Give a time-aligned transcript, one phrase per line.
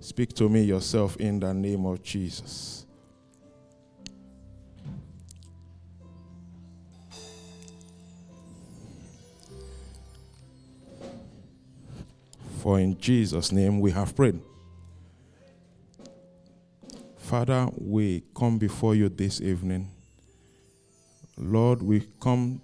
[0.00, 2.86] Speak to me yourself in the name of Jesus.
[12.62, 14.40] For in Jesus' name we have prayed.
[17.18, 19.90] Father, we come before you this evening.
[21.36, 22.60] Lord, we come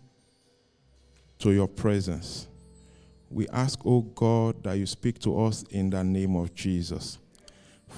[1.39, 2.49] to your presence.
[3.31, 7.19] We ask, O God, that you speak to us in the name of Jesus.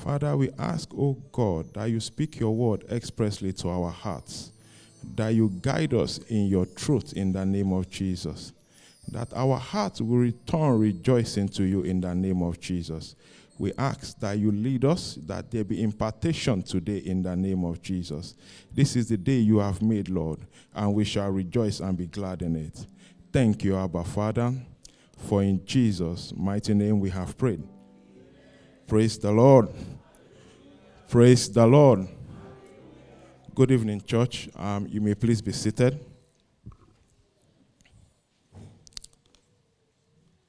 [0.03, 4.53] Father, we ask, O God, that you speak your word expressly to our hearts,
[5.17, 8.53] that you guide us in your truth in the name of Jesus,
[9.11, 13.17] that our hearts will return rejoicing to you in the name of Jesus.
[13.59, 17.83] We ask that you lead us, that there be impartation today in the name of
[17.83, 18.37] Jesus.
[18.73, 22.43] This is the day you have made, Lord, and we shall rejoice and be glad
[22.43, 22.87] in it.
[23.33, 24.55] Thank you, Abba Father,
[25.17, 27.63] for in Jesus' mighty name we have prayed.
[28.89, 29.69] Praise the Lord.
[31.11, 32.09] Praise the Lord.
[33.55, 34.49] Good evening, church.
[34.57, 36.01] Um, you may please be seated.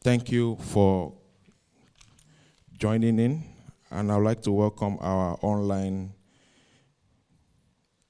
[0.01, 1.11] Thank you for
[2.77, 3.43] joining in,
[3.91, 6.13] and I'd like to welcome our online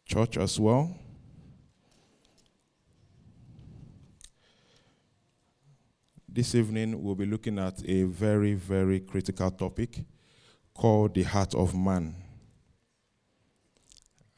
[0.06, 0.96] church as well.
[6.32, 10.06] This evening, we'll be looking at a very, very critical topic
[10.80, 12.16] called the heart of man.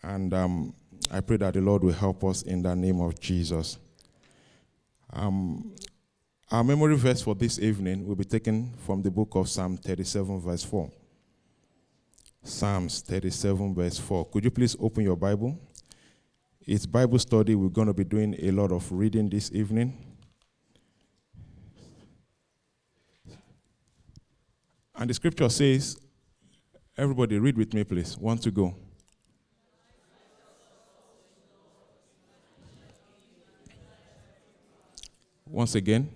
[0.01, 0.73] And um,
[1.11, 3.77] I pray that the Lord will help us in the name of Jesus.
[5.13, 5.75] Um,
[6.49, 10.41] our memory verse for this evening will be taken from the book of Psalm 37,
[10.41, 10.89] verse 4.
[12.41, 14.25] Psalms 37, verse 4.
[14.25, 15.59] Could you please open your Bible?
[16.65, 17.53] It's Bible study.
[17.53, 19.95] We're going to be doing a lot of reading this evening.
[24.95, 25.99] And the scripture says,
[27.01, 28.15] everybody read with me, please.
[28.15, 28.75] One to go.
[35.47, 36.11] Once again.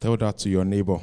[0.00, 1.00] Tell that to your neighbor.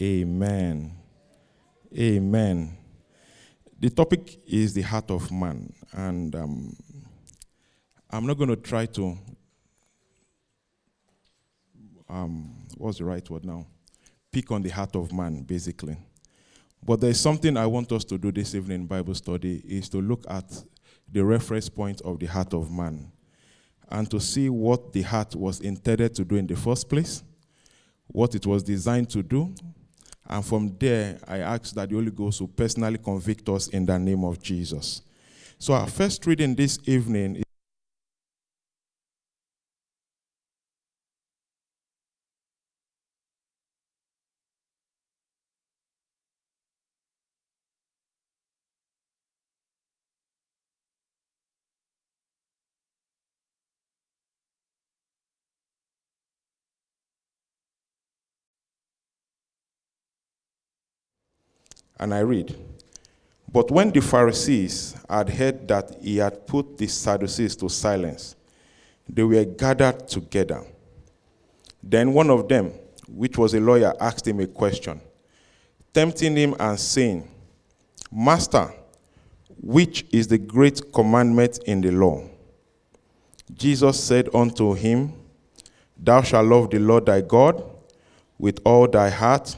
[0.00, 0.96] Amen.
[1.96, 2.77] Amen.
[3.80, 6.76] The topic is the heart of man, and um,
[8.10, 9.16] I'm not going to try to.
[12.08, 13.66] Um, what's the right word now?
[14.32, 15.96] Pick on the heart of man, basically.
[16.84, 19.98] But there's something I want us to do this evening in Bible study is to
[20.00, 20.50] look at
[21.10, 23.12] the reference point of the heart of man
[23.90, 27.22] and to see what the heart was intended to do in the first place,
[28.08, 29.54] what it was designed to do,
[30.28, 33.98] and from there, I ask that the Holy Ghost will personally convict us in the
[33.98, 35.00] name of Jesus.
[35.58, 37.42] So, our first reading this evening
[61.98, 62.56] And I read
[63.52, 68.36] But when the Pharisees had heard that he had put the Sadducees to silence,
[69.08, 70.64] they were gathered together.
[71.82, 72.72] Then one of them,
[73.08, 75.00] which was a lawyer, asked him a question,
[75.94, 77.28] tempting him and saying,
[78.12, 78.72] Master,
[79.60, 82.22] which is the great commandment in the law?
[83.54, 85.14] Jesus said unto him,
[85.96, 87.64] Thou shalt love the Lord thy God
[88.38, 89.56] with all thy heart,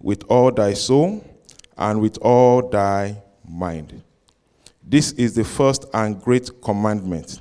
[0.00, 1.24] with all thy soul,
[1.76, 4.02] and with all thy mind.
[4.82, 7.40] This is the first and great commandment.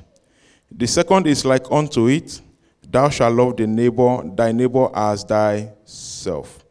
[0.71, 2.41] The second is like unto it
[2.89, 6.63] Thou shalt love the neighbor, thy neighbor as thyself.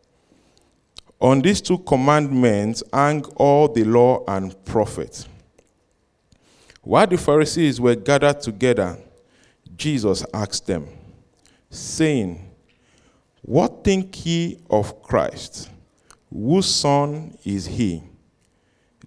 [1.21, 5.29] On these two commandments hang all the law and prophets.
[6.83, 8.99] While the Pharisees were gathered together,
[9.77, 10.87] Jesus asked them,
[11.71, 12.51] saying,
[13.43, 15.71] What think ye of Christ?
[16.35, 18.03] Whose son is he?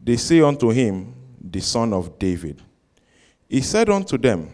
[0.01, 2.61] They say unto him, The son of David.
[3.49, 4.49] He said unto them,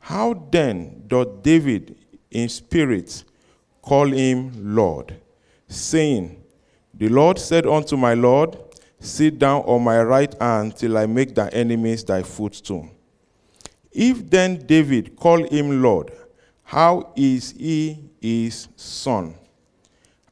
[0.00, 1.96] How then doth David
[2.30, 3.24] in spirit
[3.80, 5.16] call him Lord,
[5.66, 6.42] saying,
[6.92, 8.58] The Lord said unto my Lord,
[8.98, 12.90] Sit down on my right hand till I make thy enemies thy footstool.
[13.90, 16.12] If then David call him Lord,
[16.64, 19.34] how is he his son?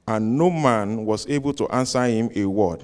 [0.08, 2.82] And no man was able to answer him a word.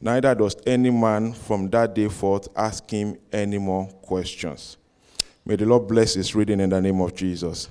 [0.00, 4.76] Neither does any man from that day forth ask him any more questions.
[5.44, 7.68] May the Lord bless his reading in the name of Jesus.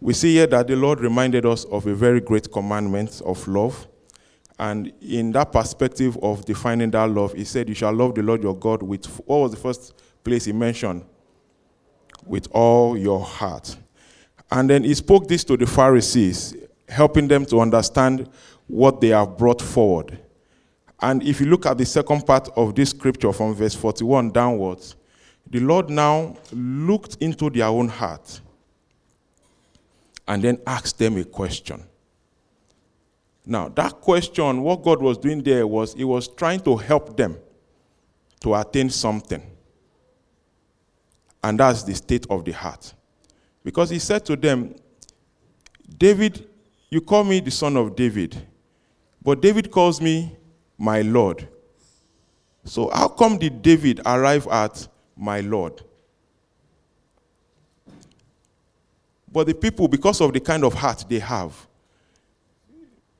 [0.00, 3.88] We see here that the Lord reminded us of a very great commandment of love.
[4.60, 8.44] And in that perspective of defining that love, he said, You shall love the Lord
[8.44, 11.04] your God with, what was the first place he mentioned?
[12.24, 13.76] With all your heart.
[14.52, 16.54] And then he spoke this to the Pharisees,
[16.88, 18.28] helping them to understand
[18.66, 20.18] what they have brought forward.
[21.00, 24.96] And if you look at the second part of this scripture from verse 41 downwards,
[25.50, 28.40] the Lord now looked into their own heart
[30.26, 31.82] and then asked them a question.
[33.46, 37.38] Now, that question, what God was doing there was He was trying to help them
[38.40, 39.42] to attain something.
[41.42, 42.92] And that's the state of the heart.
[43.64, 44.74] Because He said to them,
[45.96, 46.47] David,
[46.90, 48.36] you call me the son of David,
[49.22, 50.36] but David calls me
[50.76, 51.46] my Lord.
[52.64, 55.82] So, how come did David arrive at my Lord?
[59.30, 61.54] But the people, because of the kind of heart they have,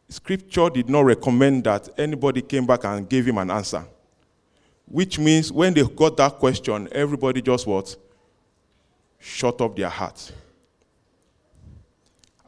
[0.09, 3.85] scripture did not recommend that anybody came back and gave him an answer.
[4.87, 7.95] Which means when they got that question, everybody just what?
[9.19, 10.33] Shut up their heart.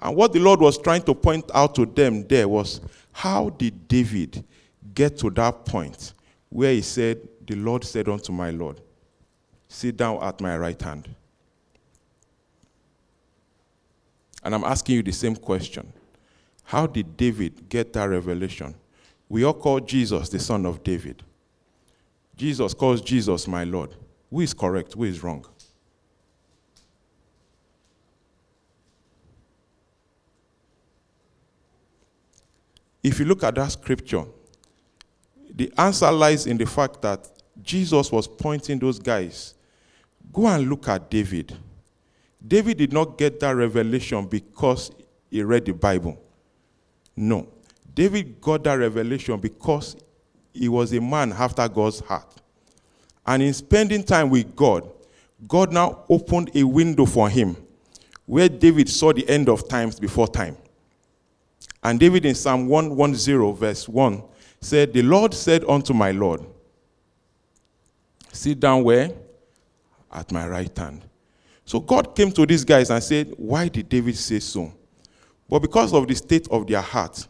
[0.01, 2.81] And what the Lord was trying to point out to them there was
[3.13, 4.43] how did David
[4.95, 6.15] get to that point
[6.49, 8.81] where he said, The Lord said unto my Lord,
[9.69, 11.15] Sit down at my right hand.
[14.43, 15.93] And I'm asking you the same question.
[16.65, 18.75] How did David get that revelation?
[19.29, 21.23] We all call Jesus the son of David.
[22.37, 23.95] Jesus calls Jesus my Lord.
[24.31, 24.95] Who is correct?
[24.95, 25.45] Who is wrong?
[33.03, 34.25] If you look at that scripture,
[35.55, 37.29] the answer lies in the fact that
[37.63, 39.55] Jesus was pointing those guys.
[40.33, 41.57] Go and look at David.
[42.47, 44.91] David did not get that revelation because
[45.31, 46.19] he read the Bible.
[47.17, 47.49] No.
[47.95, 49.97] David got that revelation because
[50.55, 52.35] he was a man after God's heart.
[53.27, 54.91] And in spending time with God,
[55.47, 57.57] God now opened a window for him
[58.27, 60.57] where David saw the end of times before time.
[61.83, 64.23] And David in Psalm 110, verse 1,
[64.61, 66.45] said, The Lord said unto my Lord,
[68.33, 69.11] Sit down where?
[70.13, 71.05] At my right hand.
[71.65, 74.73] So God came to these guys and said, Why did David say so?
[75.49, 77.27] But because of the state of their heart,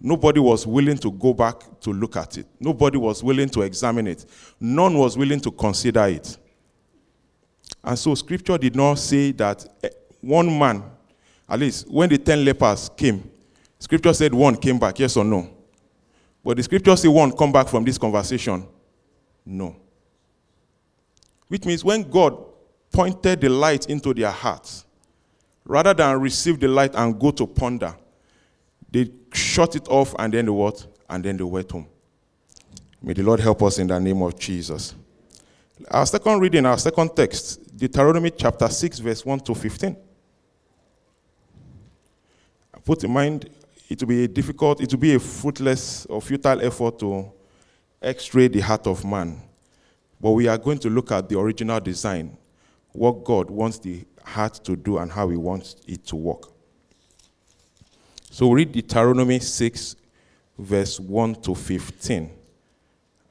[0.00, 2.46] nobody was willing to go back to look at it.
[2.58, 4.26] Nobody was willing to examine it.
[4.58, 6.36] None was willing to consider it.
[7.82, 9.88] And so scripture did not say that eh,
[10.20, 10.82] one man,
[11.48, 13.30] at least when the ten lepers came,
[13.80, 15.50] scripture said one came back, yes or no?
[16.44, 18.66] But the scripture say one come back from this conversation.
[19.44, 19.74] No.
[21.48, 22.38] Which means when God
[22.92, 24.86] pointed the light into their hearts,
[25.64, 27.96] rather than receive the light and go to ponder,
[28.90, 30.86] they shut it off and then they what?
[31.08, 31.88] And then they went home.
[33.02, 34.94] May the Lord help us in the name of Jesus.
[35.90, 39.96] Our second reading, our second text, Deuteronomy chapter 6, verse 1 to 15.
[42.84, 43.48] Put in mind
[43.90, 47.30] it will be difficult, it will be a fruitless or futile effort to
[48.00, 49.42] x-ray the heart of man.
[50.20, 52.38] But we are going to look at the original design,
[52.92, 56.44] what God wants the heart to do and how he wants it to work.
[58.30, 59.96] So read Deuteronomy 6,
[60.56, 62.30] verse 1 to 15.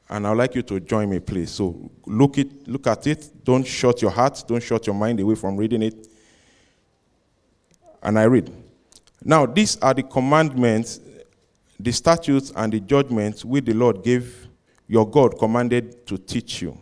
[0.10, 1.52] And I'd like you to join me, please.
[1.52, 3.30] So look, it, look at it.
[3.46, 4.44] Don't shut your heart.
[4.46, 6.08] Don't shut your mind away from reading it.
[8.04, 8.52] And I read.
[9.24, 11.00] Now, these are the commandments,
[11.80, 14.48] the statutes, and the judgments which the Lord gave
[14.88, 16.78] your God commanded to teach you,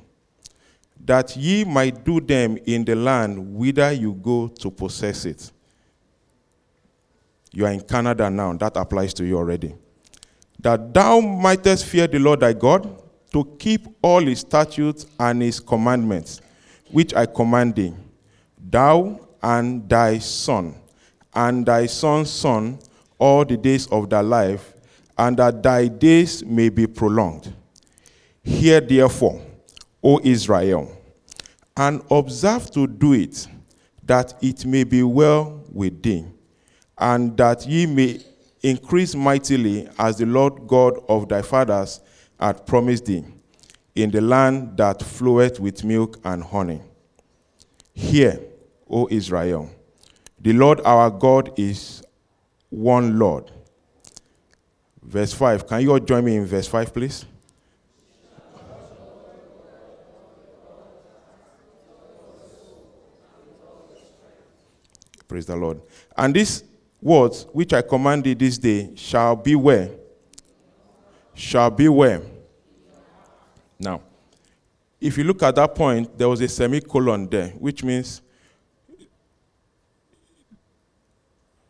[1.03, 5.51] that ye might do them in the land whither you go to possess it.
[7.51, 9.75] You are in Canada now, that applies to you already.
[10.59, 13.03] That thou mightest fear the Lord thy God,
[13.33, 16.39] to keep all his statutes and his commandments,
[16.91, 17.93] which I command thee,
[18.57, 20.75] thou and thy son
[21.37, 22.79] and thy son's son
[23.19, 24.73] all the days of thy life,
[25.19, 27.53] and that thy days may be prolonged.
[28.43, 29.39] Hear therefore,
[30.03, 30.91] O Israel,
[31.75, 33.47] and observe to do it,
[34.03, 36.25] that it may be well with thee,
[36.97, 38.19] and that ye may
[38.63, 42.01] increase mightily as the Lord God of thy fathers
[42.39, 43.23] hath promised thee,
[43.93, 46.81] in the land that floweth with milk and honey.
[47.93, 48.39] Hear,
[48.89, 49.69] O Israel,
[50.47, 52.01] the Lord our God is
[52.69, 53.51] one Lord.
[55.03, 55.67] Verse 5.
[55.67, 57.25] Can you all join me in verse 5, please?
[65.27, 65.81] Praise the Lord.
[66.15, 66.63] And these
[67.01, 69.89] words which I command thee this day shall be where?
[71.33, 72.21] Shall be where?
[73.77, 74.01] Now,
[75.01, 78.21] if you look at that point, there was a semicolon there, which means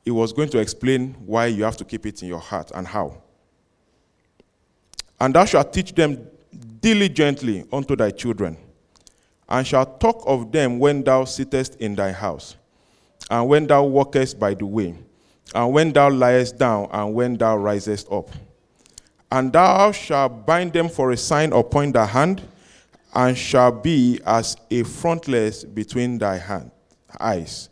[0.08, 2.88] it was going to explain why you have to keep it in your heart and
[2.88, 3.22] how.
[5.20, 6.28] And thou shalt teach them
[6.80, 8.58] diligently unto thy children,
[9.50, 12.56] and shalt talk of them when thou sittest in thy house
[13.30, 14.96] and when thou walkest by the way,
[15.54, 18.30] and when thou liest down, and when thou risest up.
[19.32, 22.42] And thou shalt bind them for a sign upon thy hand,
[23.14, 26.72] and shall be as a frontlets between thy hand,
[27.20, 27.70] eyes.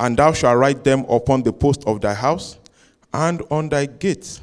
[0.00, 2.58] And thou shalt write them upon the post of thy house,
[3.12, 4.40] and on thy gates.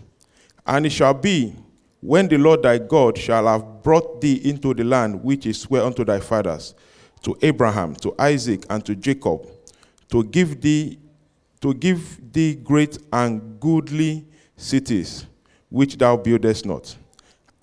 [0.68, 1.56] And it shall be,
[2.00, 5.82] when the Lord thy God shall have brought thee into the land which is swear
[5.82, 6.76] unto thy fathers,
[7.24, 9.48] to Abraham, to Isaac, and to Jacob,
[10.10, 11.00] to give thee
[11.60, 15.26] to give thee great and goodly cities
[15.70, 16.96] which thou buildest not,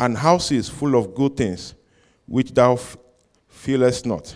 [0.00, 1.74] and houses full of good things
[2.26, 2.76] which thou
[3.46, 4.34] fillest not,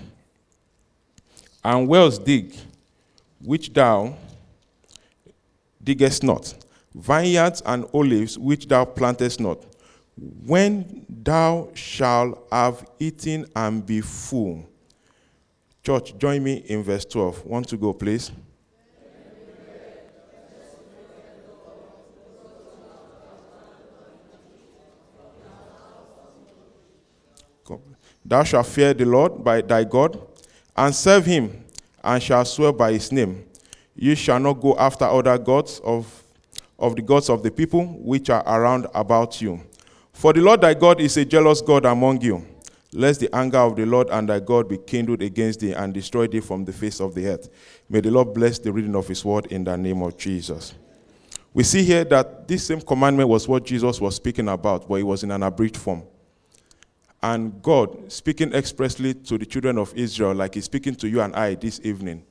[1.65, 2.55] and wells dig
[3.41, 4.17] which thou
[5.83, 6.55] diggest not,
[6.95, 9.65] vineyards and olives which thou plantest not.
[10.45, 14.69] When thou shalt have eaten and be full,
[15.89, 17.47] Church, join me in verse 12.
[17.47, 18.31] Want to go, please?
[28.23, 30.21] Thou shalt fear the Lord by thy God,
[30.77, 31.65] and serve him,
[32.03, 33.45] and shall swear by his name.
[33.95, 36.23] You shall not go after other gods of,
[36.79, 39.61] of the gods of the people which are around about you.
[40.13, 42.45] For the Lord thy God is a jealous God among you
[42.93, 46.27] lest the anger of the Lord and thy God be kindled against thee and destroy
[46.27, 47.49] thee from the face of the earth.
[47.89, 50.75] May the Lord bless the reading of his word in the name of Jesus.
[51.53, 55.03] We see here that this same commandment was what Jesus was speaking about, but it
[55.03, 56.03] was in an abridged form.
[57.23, 61.35] And God, speaking expressly to the children of Israel, like he's speaking to you and
[61.35, 62.25] I this evening,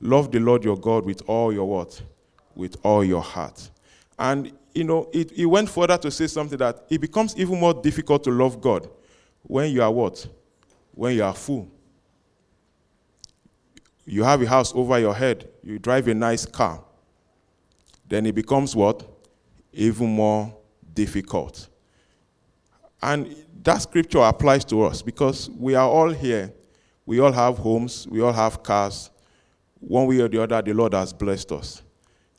[0.00, 2.00] love the Lord your God with all your what?
[2.54, 3.70] With all your heart.
[4.18, 7.74] And, you know, it, it went further to say something that it becomes even more
[7.74, 8.88] difficult to love God
[9.42, 10.26] when you are what?
[10.92, 11.70] When you are full.
[14.06, 16.82] You have a house over your head, you drive a nice car.
[18.06, 19.06] Then it becomes what?
[19.72, 20.54] Even more
[20.92, 21.68] difficult.
[23.04, 26.54] And that scripture applies to us because we are all here.
[27.04, 29.10] We all have homes, we all have cars.
[29.78, 31.82] One way or the other, the Lord has blessed us.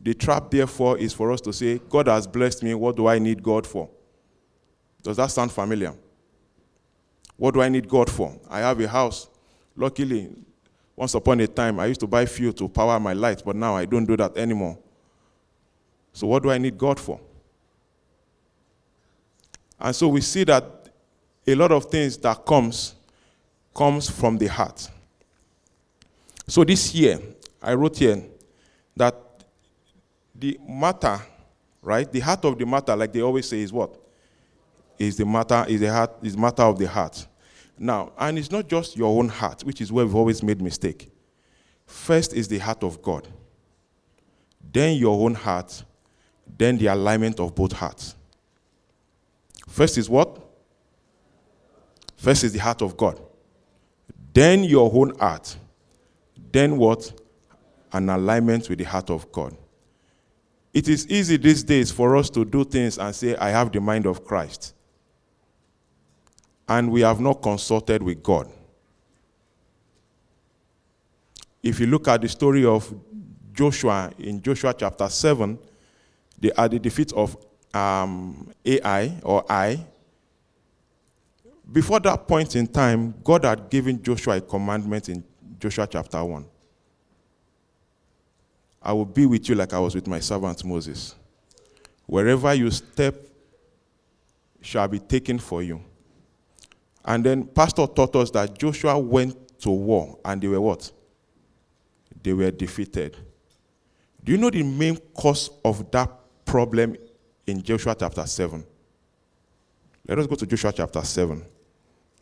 [0.01, 3.19] The trap, therefore, is for us to say, God has blessed me, what do I
[3.19, 3.87] need God for?
[5.03, 5.93] Does that sound familiar?
[7.37, 8.35] What do I need God for?
[8.49, 9.29] I have a house.
[9.75, 10.31] Luckily,
[10.95, 13.75] once upon a time, I used to buy fuel to power my lights, but now
[13.75, 14.79] I don't do that anymore.
[16.11, 17.19] So what do I need God for?
[19.79, 20.89] And so we see that
[21.47, 22.95] a lot of things that comes
[23.75, 24.89] comes from the heart.
[26.47, 27.19] So this year,
[27.61, 28.23] I wrote here
[28.95, 29.15] that
[30.33, 31.19] the matter,
[31.81, 32.09] right?
[32.09, 33.99] The heart of the matter, like they always say, is what?
[34.97, 37.27] is the matter is the heart is matter of the heart.
[37.77, 41.11] Now, and it's not just your own heart, which is where we've always made mistake.
[41.85, 43.27] First is the heart of God.
[44.71, 45.83] Then your own heart,
[46.57, 48.15] then the alignment of both hearts.
[49.75, 50.39] First is what?
[52.15, 53.19] First is the heart of God.
[54.33, 55.57] Then your own heart.
[56.49, 57.11] Then what?
[57.91, 59.53] An alignment with the heart of God.
[60.73, 63.81] It is easy these days for us to do things and say, I have the
[63.81, 64.73] mind of Christ
[66.69, 68.49] and we have not consulted with God.
[71.61, 72.93] If you look at the story of
[73.51, 75.59] Joshua in Joshua chapter 7,
[76.39, 77.35] the, at the defeat of
[77.75, 79.85] um, Ai or I,
[81.71, 85.23] before that point in time, God had given Joshua a commandment in
[85.59, 86.45] Joshua chapter 1.
[88.81, 91.15] I will be with you like I was with my servant Moses.
[92.05, 93.15] Wherever you step
[94.61, 95.81] shall be taken for you
[97.05, 100.91] And then Pastor taught us that Joshua went to war and they were what?
[102.23, 103.15] They were defeated.
[104.23, 106.09] Do you know the main cause of that
[106.45, 106.97] problem
[107.47, 108.65] in Joshua chapter 7?
[110.07, 111.43] Let us go to Joshua chapter 7.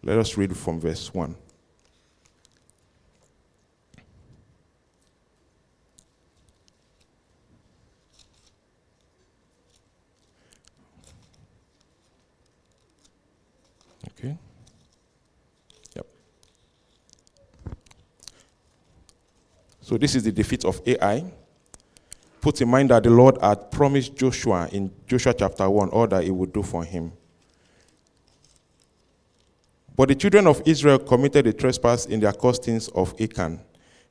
[0.03, 1.36] Let us read from verse 1.
[14.10, 14.38] Okay.
[15.96, 16.06] Yep.
[19.82, 21.32] So this is the defeat of Ai.
[22.44, 26.26] Put in mind that the Lord had promised Joshua in Joshua chapter 1 all that
[26.26, 27.14] he would do for him.
[29.96, 33.62] But the children of Israel committed a trespass in the accostings of Achan,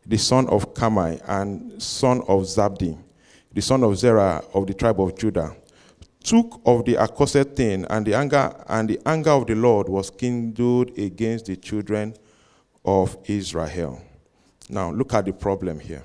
[0.06, 2.96] the son of Carmi and son of Zabdi,
[3.52, 5.54] the son of Zerah of the tribe of Judah,
[6.24, 10.08] took of the accursed thing, and the anger and the anger of the Lord was
[10.08, 12.14] kindled against the children
[12.82, 14.00] of Israel.
[14.70, 16.04] Now look at the problem here.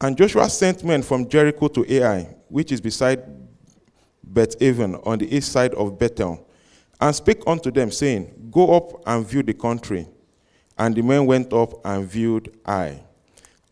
[0.00, 3.22] And Joshua sent men from Jericho to Ai, which is beside
[4.22, 6.46] Beth Aven on the east side of Bethel,
[7.00, 10.06] and spake unto them, saying, Go up and view the country.
[10.78, 13.02] And the men went up and viewed Ai.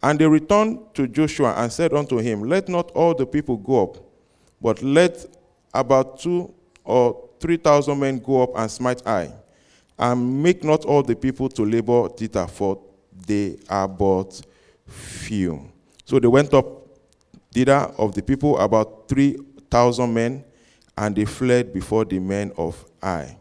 [0.02, 3.82] And they returned to Joshua and said unto him, Let not all the people go
[3.82, 3.96] up,
[4.60, 5.26] but let
[5.74, 6.54] about two
[6.84, 9.32] or three thousand men go up and smite Ai,
[9.98, 12.80] and make not all the people to labor thither, for
[13.26, 14.40] they are but
[14.86, 15.70] few.
[16.04, 16.66] So they went up
[17.52, 19.36] thither of the people about three
[19.70, 20.44] thousand men,
[20.96, 23.36] and they fled before the men of Ai.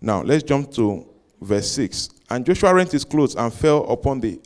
[0.00, 1.06] Now let's jump to
[1.40, 2.10] verse 6.
[2.30, 4.40] And Joshua rent his clothes and fell upon the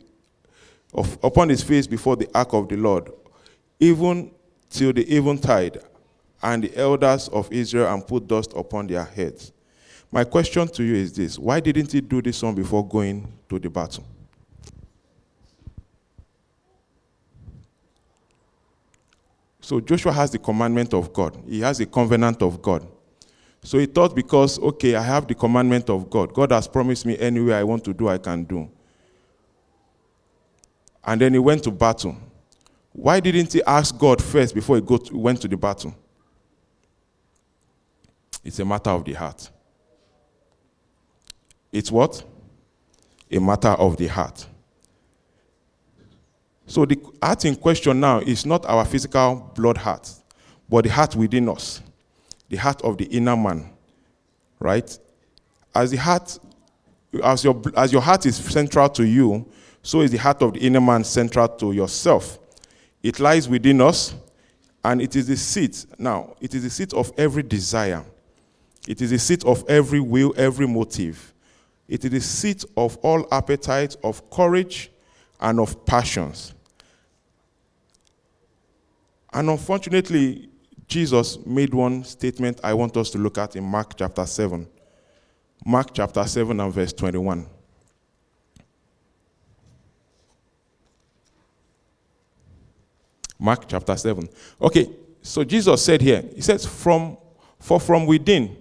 [0.93, 3.11] of, upon his face before the ark of the Lord,
[3.79, 4.31] even
[4.69, 5.79] till the eventide,
[6.41, 9.51] and the elders of Israel and put dust upon their heads.
[10.11, 13.59] My question to you is this why didn't he do this one before going to
[13.59, 14.05] the battle?
[19.67, 22.87] So Joshua has the commandment of God, he has the covenant of God.
[23.61, 27.17] So he thought, because, okay, I have the commandment of God, God has promised me
[27.17, 28.69] anywhere I want to do, I can do.
[31.03, 32.15] And then he went to battle.
[32.93, 35.93] Why didn't he ask God first before he to, went to the battle?
[38.45, 39.49] It's a matter of the heart.
[41.73, 42.23] It's what?
[43.29, 44.47] A matter of the heart.
[46.67, 50.13] So the heart in question now is not our physical blood heart,
[50.69, 51.81] but the heart within us,
[52.49, 53.69] the heart of the inner man,
[54.59, 54.99] right?
[55.73, 56.37] As the heart,
[57.23, 59.49] as your, as your heart is central to you,
[59.81, 62.37] so is the heart of the inner man central to yourself.
[63.01, 64.13] It lies within us,
[64.83, 65.85] and it is the seat.
[65.97, 68.03] Now, it is the seat of every desire.
[68.85, 71.33] It is the seat of every will, every motive.
[71.87, 74.91] It is the seat of all appetites, of courage,
[75.39, 76.53] and of passions.
[79.37, 80.49] And unfortunately,
[80.87, 84.67] Jesus made one statement I want us to look at in Mark chapter 7.
[85.63, 87.45] Mark chapter 7 and verse 21.
[93.37, 94.27] Mark chapter 7.
[94.59, 94.89] Okay,
[95.21, 97.15] so Jesus said here, He says, from,
[97.59, 98.57] For from within,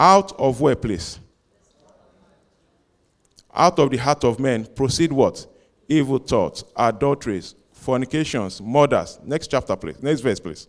[0.00, 1.20] out of where place?
[3.54, 5.46] Out of the heart of men proceed what?
[5.86, 9.18] Evil thoughts, adulteries, fornications, murders.
[9.24, 10.02] Next chapter, please.
[10.02, 10.68] Next verse, please.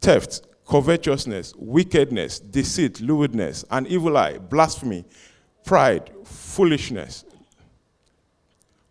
[0.00, 5.04] Theft, covetousness, wickedness, deceit, lewdness, an evil eye, blasphemy,
[5.64, 7.24] pride, foolishness.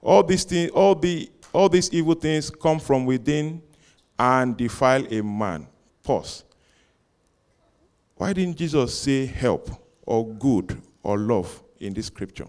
[0.01, 3.61] All these things, all the all these evil things come from within
[4.19, 5.67] and defile a man.
[6.03, 6.43] Pause.
[8.15, 9.71] Why didn't Jesus say help
[10.05, 12.47] or good or love in this scripture?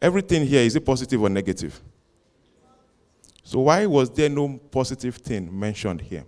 [0.00, 1.80] Everything here, is it positive or negative?
[3.42, 6.24] So, why was there no positive thing mentioned here?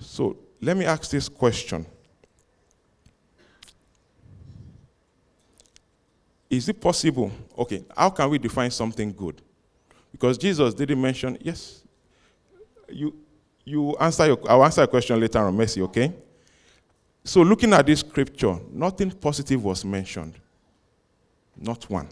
[0.00, 1.86] So, let me ask this question
[6.50, 7.30] Is it possible?
[7.56, 9.40] Okay, how can we define something good?
[10.10, 11.84] Because Jesus didn't mention, yes,
[12.88, 13.14] you,
[13.64, 16.12] you answer your, I'll answer your question later on mercy, okay?
[17.24, 20.34] So, looking at this scripture, nothing positive was mentioned.
[21.56, 22.08] Not one.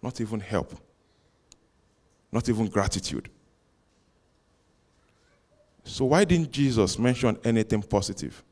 [0.00, 0.72] Not even help.
[2.30, 3.28] Not even gratitude.
[5.84, 8.42] So, why didn't Jesus mention anything positive?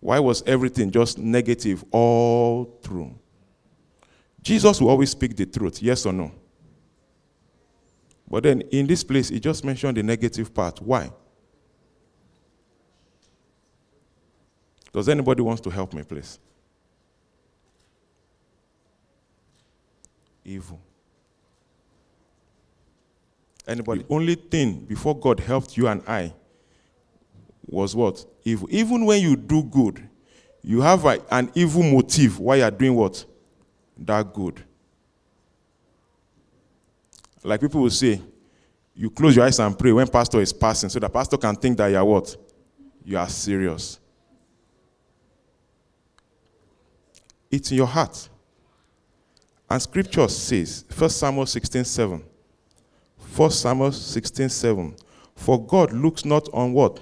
[0.00, 3.14] Why was everything just negative all through?
[4.42, 6.32] Jesus will always speak the truth, yes or no?
[8.32, 10.80] But then in this place, he just mentioned the negative part.
[10.80, 11.12] Why?
[14.90, 16.38] Does anybody wants to help me, please?
[20.46, 20.80] Evil.
[23.68, 24.02] Anybody?
[24.02, 26.32] The only thing before God helped you and I
[27.66, 28.24] was what?
[28.44, 28.66] Evil.
[28.70, 30.08] Even when you do good,
[30.62, 33.26] you have a, an evil motive why you are doing what?
[33.98, 34.64] That good.
[37.44, 38.20] Like people will say,
[38.94, 41.76] you close your eyes and pray when pastor is passing so the pastor can think
[41.78, 42.36] that you are what?
[43.04, 43.98] You are serious.
[47.50, 48.28] It's in your heart.
[49.68, 52.22] And scripture says, 1 Samuel 16 7.
[53.36, 54.96] 1 Samuel 16 7.
[55.34, 57.00] For God looks not on what?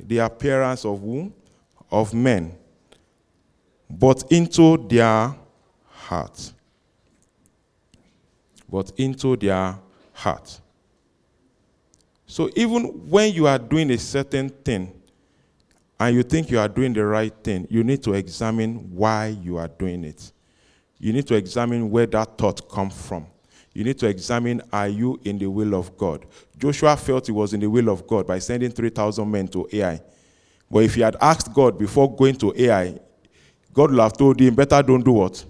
[0.00, 1.32] The appearance of whom?
[1.90, 2.54] Of men,
[3.88, 5.34] but into their
[5.86, 6.52] heart.
[8.68, 9.78] But into their
[10.12, 10.60] heart.
[12.26, 14.92] So even when you are doing a certain thing
[15.98, 19.56] and you think you are doing the right thing, you need to examine why you
[19.56, 20.32] are doing it.
[20.98, 23.26] You need to examine where that thought comes from.
[23.72, 26.26] You need to examine are you in the will of God?
[26.58, 30.00] Joshua felt he was in the will of God by sending 3,000 men to Ai.
[30.70, 32.98] But if he had asked God before going to Ai,
[33.72, 35.44] God would have told him, better don't do what?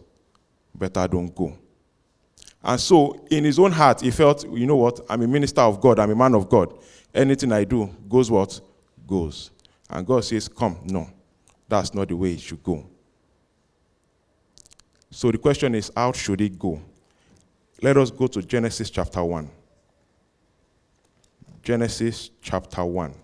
[0.75, 1.57] Better don't go.
[2.69, 5.01] And so, in his own heart, he felt, you know what?
[5.09, 5.99] I'm a minister of God.
[5.99, 6.75] I'm a man of God.
[7.15, 8.61] Anything I do goes what?
[9.07, 9.51] Goes.
[9.89, 10.79] And God says, come.
[10.85, 11.09] No,
[11.67, 12.87] that's not the way it should go.
[15.11, 16.83] So the question is, how should it go?
[17.81, 19.51] Let us go to Genesis chapter 1.
[21.63, 23.15] Genesis chapter 1.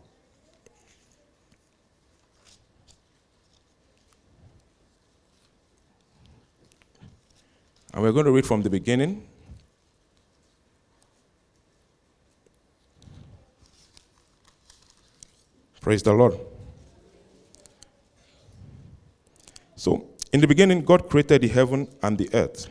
[7.93, 9.29] And we're going to read from the beginning.
[15.85, 16.41] Praise the Lord.
[19.77, 22.69] So, in the beginning, God created the heaven and the earth.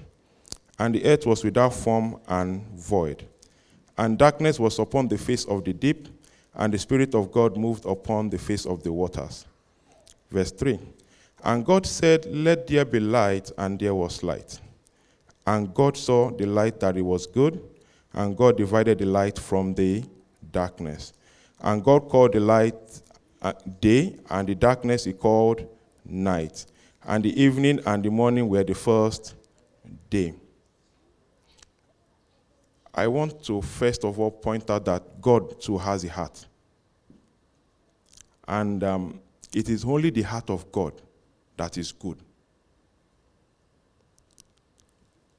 [0.80, 3.23] And the earth was without form and void.
[3.99, 6.08] And darkness was upon the face of the deep,
[6.56, 9.45] and the Spirit of God moved upon the face of the waters.
[10.32, 10.80] Verse 3
[11.43, 14.60] And God said, Let there be light, and there was light.
[15.45, 17.63] And God saw the light that it was good,
[18.13, 20.04] and God divided the light from the
[20.52, 21.13] darkness.
[21.63, 22.76] And God called the light
[23.41, 25.65] uh, day, and the darkness he called
[26.06, 26.65] night.
[27.06, 29.36] And the evening and the morning were the first
[30.10, 30.34] day.
[32.93, 36.45] I want to first of all point out that God too has a heart.
[38.47, 39.19] And um,
[39.54, 40.93] it is only the heart of God
[41.58, 42.17] that is good.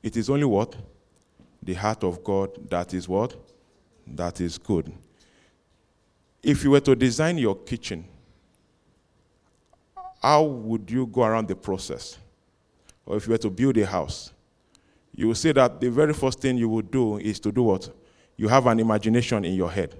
[0.02, 0.74] It is only what?
[1.62, 3.36] The heart of God that is what?
[4.06, 4.92] That is good.
[6.44, 8.04] If you were to design your kitchen,
[10.20, 12.18] how would you go around the process?
[13.06, 14.32] Or if you were to build a house,
[15.14, 17.88] you will say that the very first thing you would do is to do what?
[18.36, 19.94] You have an imagination in your head.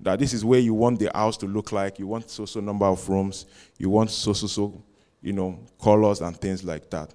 [0.00, 1.98] That this is where you want the house to look like.
[1.98, 3.46] You want so so number of rooms.
[3.78, 4.82] You want so so so,
[5.22, 7.14] you know, colors and things like that.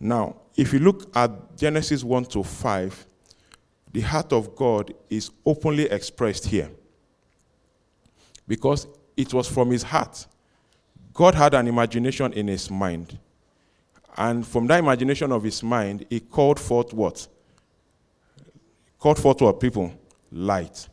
[0.00, 3.06] Now, if you look at Genesis 1 to 5,
[3.92, 6.70] the heart of God is openly expressed here.
[8.48, 10.26] Because it was from his heart.
[11.14, 13.16] God had an imagination in his mind.
[14.16, 17.28] And from that imagination of his mind, he called forth what?
[18.98, 19.94] Called forth what people?
[20.32, 20.88] Light.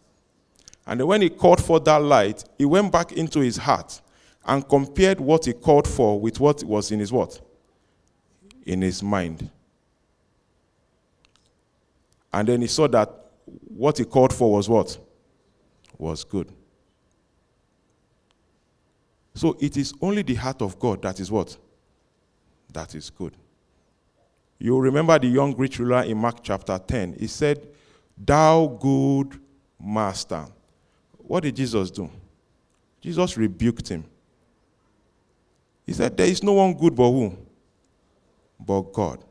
[0.85, 3.99] And when he called for that light, he went back into his heart
[4.45, 7.41] and compared what he called for with what was in his what?
[8.65, 9.49] in his mind.
[12.33, 13.09] And then he saw that
[13.45, 14.97] what he called for was what?
[15.97, 16.51] Was good.
[19.35, 21.55] So it is only the heart of God that is what?
[22.73, 23.35] That is good.
[24.57, 27.17] You remember the young rich ruler in Mark chapter 10.
[27.19, 27.67] He said,
[28.17, 29.39] Thou good
[29.79, 30.47] master.
[31.17, 32.09] What did Jesus do?
[33.01, 34.05] Jesus rebuked him.
[35.85, 37.37] He said, There is no one good but who?
[38.59, 39.23] but God.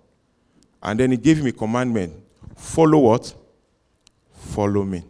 [0.83, 2.21] And then he gave him a commandment
[2.57, 3.35] follow what?
[4.33, 5.03] Follow me.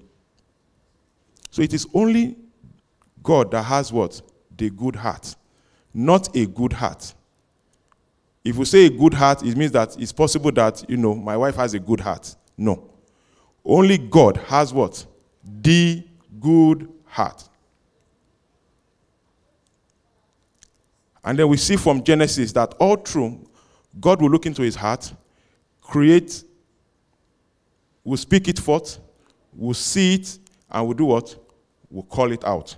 [1.51, 2.37] So it is only
[3.23, 4.21] God that has what?
[4.57, 5.35] The good heart,
[5.93, 7.15] not a good heart.
[8.45, 11.37] If we say a good heart, it means that it's possible that, you know, my
[11.37, 12.37] wife has a good heart.
[12.59, 12.91] No.
[13.65, 15.07] Only God has what?
[15.63, 16.07] The
[16.39, 17.49] good heart.
[21.25, 23.49] And then we see from Genesis that all through
[23.99, 25.13] God will look into his heart,
[25.81, 26.45] create,
[28.03, 28.99] will speak it forth,
[29.57, 30.39] will see it
[30.71, 31.35] and will do what?
[31.91, 32.77] Will call it out.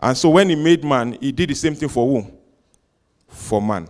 [0.00, 2.30] And so when he made man, he did the same thing for who?
[3.28, 3.88] For man.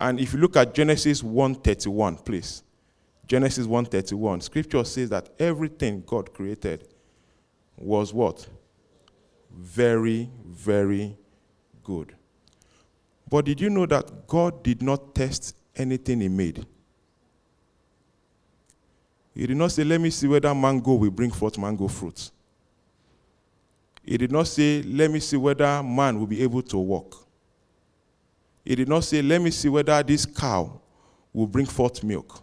[0.00, 2.62] And if you look at Genesis 1:31, please.
[3.26, 6.88] Genesis 1:31, scripture says that everything God created
[7.76, 8.48] was what?
[9.50, 11.16] Very, very
[11.82, 12.14] good.
[13.28, 16.66] But did you know that God did not test anything he made?
[19.34, 22.32] He did not say, Let me see whether mango will bring forth mango fruits.
[24.08, 27.26] He did not say, Let me see whether man will be able to walk.
[28.64, 30.80] He did not say, Let me see whether this cow
[31.30, 32.42] will bring forth milk.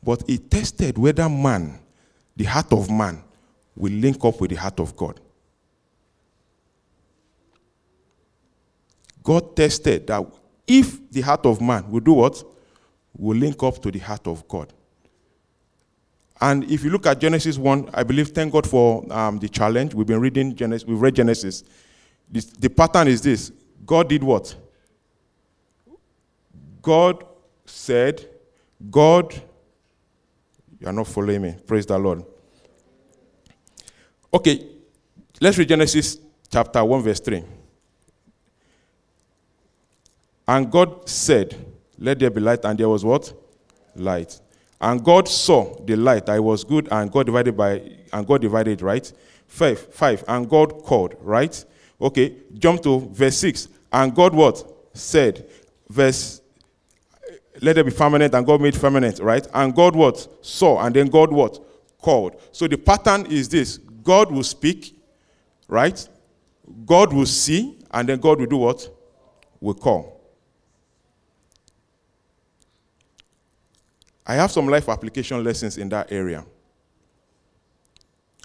[0.00, 1.80] But he tested whether man,
[2.36, 3.20] the heart of man,
[3.74, 5.18] will link up with the heart of God.
[9.24, 10.24] God tested that
[10.68, 12.44] if the heart of man will do what?
[13.18, 14.72] Will link up to the heart of God.
[16.40, 19.94] And if you look at Genesis 1, I believe, thank God for um, the challenge.
[19.94, 21.64] We've been reading Genesis, we've read Genesis.
[22.28, 23.52] This, the pattern is this
[23.84, 24.54] God did what?
[26.82, 27.24] God
[27.64, 28.28] said,
[28.90, 29.34] God,
[30.80, 31.56] you are not following me.
[31.66, 32.24] Praise the Lord.
[34.32, 34.66] Okay,
[35.40, 36.18] let's read Genesis
[36.50, 37.44] chapter 1, verse 3.
[40.46, 41.56] And God said,
[41.98, 43.32] Let there be light, and there was what?
[43.96, 44.38] Light.
[44.84, 47.80] And God saw the light that it was good, and God divided by
[48.12, 49.10] and God divided, right?
[49.46, 51.64] Five, five, and God called, right?
[51.98, 53.68] Okay, jump to verse six.
[53.90, 54.62] And God what?
[54.92, 55.48] Said,
[55.88, 56.42] verse
[57.62, 59.46] let there be firmament, and God made firmament, right?
[59.54, 60.28] And God what?
[60.44, 61.64] Saw, and then God what?
[61.98, 62.38] Called.
[62.52, 65.00] So the pattern is this God will speak,
[65.66, 66.06] right?
[66.84, 68.86] God will see, and then God will do what?
[69.60, 70.13] Will call.
[74.26, 76.44] I have some life application lessons in that area.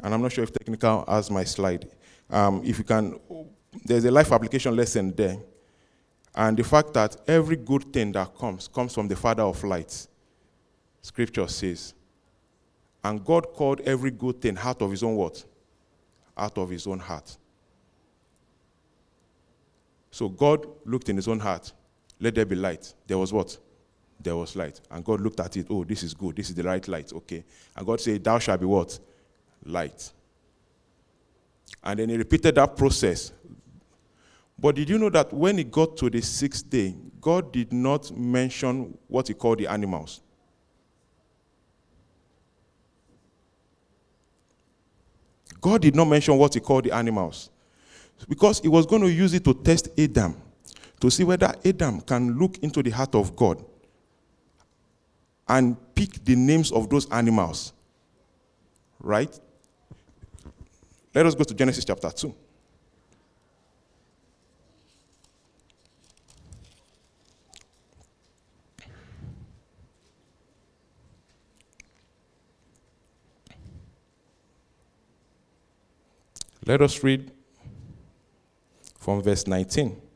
[0.03, 1.89] And I'm not sure if technical has my slide.
[2.29, 3.19] Um, if you can,
[3.85, 5.37] there's a life application lesson there.
[6.35, 10.07] And the fact that every good thing that comes comes from the Father of lights.
[11.01, 11.93] Scripture says.
[13.03, 15.43] And God called every good thing out of his own what?
[16.37, 17.37] Out of his own heart.
[20.11, 21.71] So God looked in his own heart.
[22.19, 22.93] Let there be light.
[23.07, 23.57] There was what?
[24.19, 24.81] There was light.
[24.91, 26.35] And God looked at it, oh, this is good.
[26.35, 27.11] This is the right light.
[27.13, 27.43] Okay.
[27.75, 28.99] And God said, Thou shalt be what?
[29.65, 30.11] Light.
[31.83, 33.31] And then he repeated that process.
[34.57, 38.15] But did you know that when he got to the sixth day, God did not
[38.15, 40.21] mention what he called the animals?
[45.61, 47.49] God did not mention what he called the animals.
[48.27, 50.35] Because he was going to use it to test Adam,
[50.99, 53.63] to see whether Adam can look into the heart of God
[55.49, 57.73] and pick the names of those animals.
[58.99, 59.37] Right?
[61.13, 62.33] Let us go to Genesis chapter 2.
[76.65, 77.31] Let us read
[78.99, 80.08] from verse 19.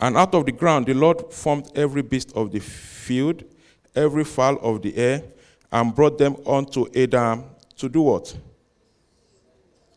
[0.00, 3.44] And out of the ground the Lord formed every beast of the field,
[3.94, 5.22] every fowl of the air,
[5.72, 7.44] and brought them unto Adam
[7.76, 8.36] to do what?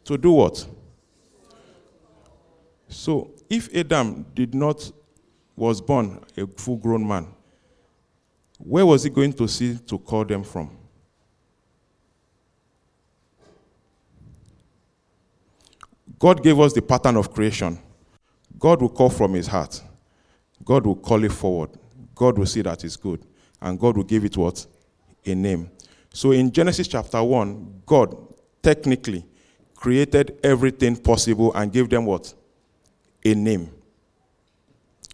[0.06, 0.66] To do what?
[2.88, 4.92] So, if Adam did not
[5.56, 7.28] was born a full-grown man,
[8.58, 10.76] where was he going to see to call them from?
[16.18, 17.80] God gave us the pattern of creation.
[18.58, 19.82] God will call from his heart.
[20.63, 21.72] God will call it forward.
[22.15, 23.22] God will see that it's good.
[23.62, 24.65] And God will give it what?
[25.26, 25.69] A name.
[26.13, 28.15] So in Genesis chapter 1, God
[28.62, 29.26] technically
[29.76, 32.34] created everything possible and gave them what?
[33.24, 33.72] A name.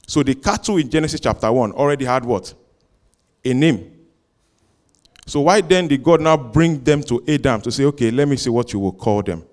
[0.08, 2.54] So the cattle in Genesis chapter 1 already had what?
[3.44, 3.92] A name.
[5.28, 8.36] So why then did God now bring them to Adam to say, okay, let me
[8.36, 9.44] see what you will call them?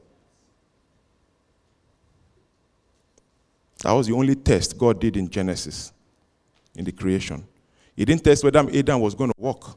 [3.82, 5.92] That was the only test God did in Genesis,
[6.76, 7.44] in the creation.
[7.96, 9.76] He didn't test whether Adam was going to walk,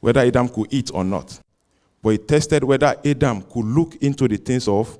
[0.00, 1.40] whether Adam could eat or not.
[2.02, 4.98] But he tested whether Adam could look into the things of,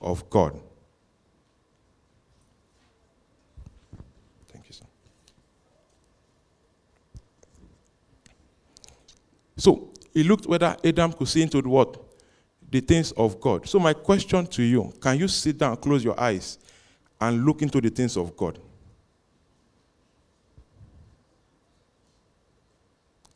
[0.00, 0.60] of God.
[4.48, 4.84] Thank you, sir.
[9.56, 12.02] So he looked whether Adam could see into what?
[12.70, 13.66] The things of God.
[13.66, 16.58] So my question to you, can you sit down, close your eyes,
[17.28, 18.58] and look into the things of God.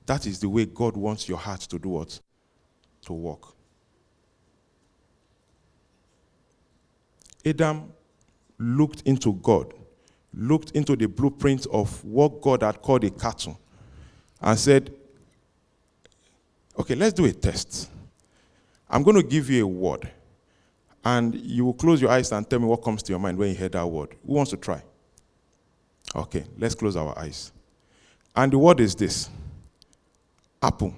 [0.05, 2.21] That is the way God wants your heart to do what?
[3.03, 3.55] To walk.
[7.45, 7.91] Adam
[8.59, 9.73] looked into God,
[10.35, 13.59] looked into the blueprint of what God had called a cattle,
[14.41, 14.95] and said,
[16.79, 17.91] Okay, let's do a test.
[18.89, 20.11] I'm going to give you a word,
[21.09, 23.49] and you will close your eyes and tell me what comes to your mind when
[23.49, 24.15] you hear that word.
[24.27, 24.83] Who wants to try?
[26.15, 27.51] Okay, let's close our eyes.
[28.37, 29.31] And the word is this
[30.61, 30.95] apple.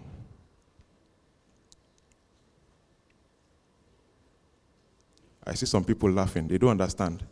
[5.46, 6.48] I see some people laughing.
[6.48, 7.24] They don't understand.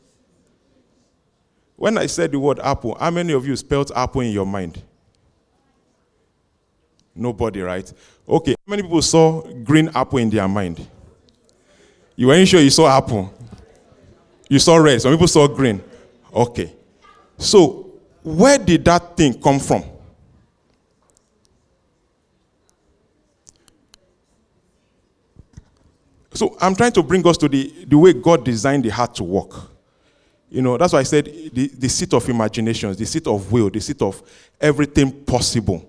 [1.74, 4.80] When I said the word apple, how many of you spelled apple in your mind?
[7.12, 7.92] Nobody, right?
[8.28, 8.52] Okay.
[8.52, 10.86] How many people saw green apple in their mind?
[12.18, 13.32] You weren't sure you saw apple.
[14.48, 15.00] You saw red.
[15.00, 15.80] Some people saw green.
[16.34, 16.74] Okay.
[17.36, 17.92] So,
[18.24, 19.84] where did that thing come from?
[26.34, 29.22] So I'm trying to bring us to the, the way God designed the heart to
[29.22, 29.52] work.
[30.50, 33.70] You know, that's why I said the, the seat of imaginations, the seat of will,
[33.70, 34.20] the seat of
[34.60, 35.88] everything possible.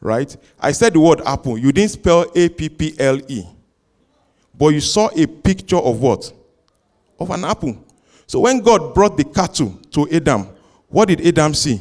[0.00, 0.34] Right?
[0.58, 1.58] I said the word apple.
[1.58, 3.44] You didn't spell A P P L E.
[4.58, 6.32] But you saw a picture of what?
[7.18, 7.84] Of an apple.
[8.26, 10.48] So when God brought the cattle to Adam,
[10.88, 11.80] what did Adam see?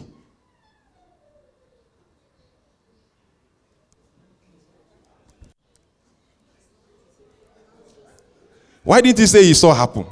[8.84, 10.12] Why didn't he say he saw apple?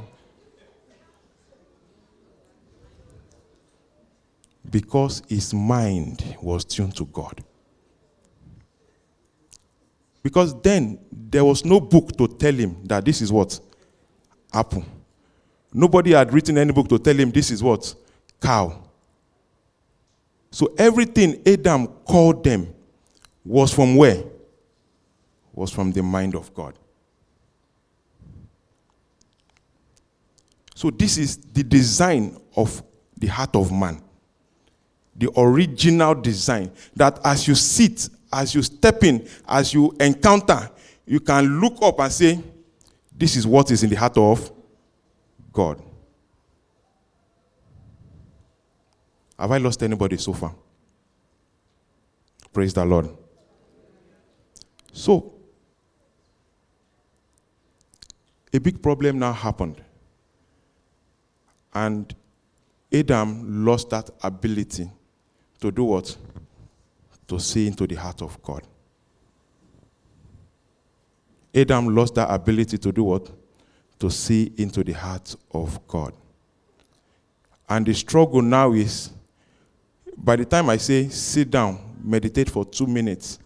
[4.68, 7.44] Because his mind was tuned to God.
[10.24, 13.60] Because then there was no book to tell him that this is what?
[14.52, 14.84] Apple.
[15.72, 17.94] Nobody had written any book to tell him this is what?
[18.40, 18.82] Cow.
[20.50, 22.74] So everything Adam called them
[23.44, 24.24] was from where?
[25.52, 26.76] Was from the mind of God.
[30.74, 32.82] So, this is the design of
[33.16, 34.02] the heart of man.
[35.16, 36.72] The original design.
[36.96, 40.68] That as you sit, as you step in, as you encounter,
[41.06, 42.40] you can look up and say,
[43.16, 44.50] This is what is in the heart of
[45.52, 45.80] God.
[49.38, 50.54] Have I lost anybody so far?
[52.52, 53.08] Praise the Lord.
[54.92, 55.32] So,
[58.52, 59.82] a big problem now happened.
[61.72, 62.14] And
[62.92, 64.88] Adam lost that ability
[65.60, 66.16] to do what?
[67.28, 68.62] To see into the heart of God.
[71.54, 73.30] Adam lost that ability to do what?
[74.00, 76.12] To see into the heart of God.
[77.68, 79.10] And the struggle now is
[80.16, 83.38] by the time I say sit down, meditate for two minutes,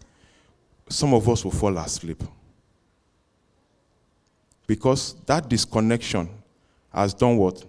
[0.89, 2.23] some of us will fall asleep.
[4.67, 6.29] Because that disconnection
[6.93, 7.65] has done what?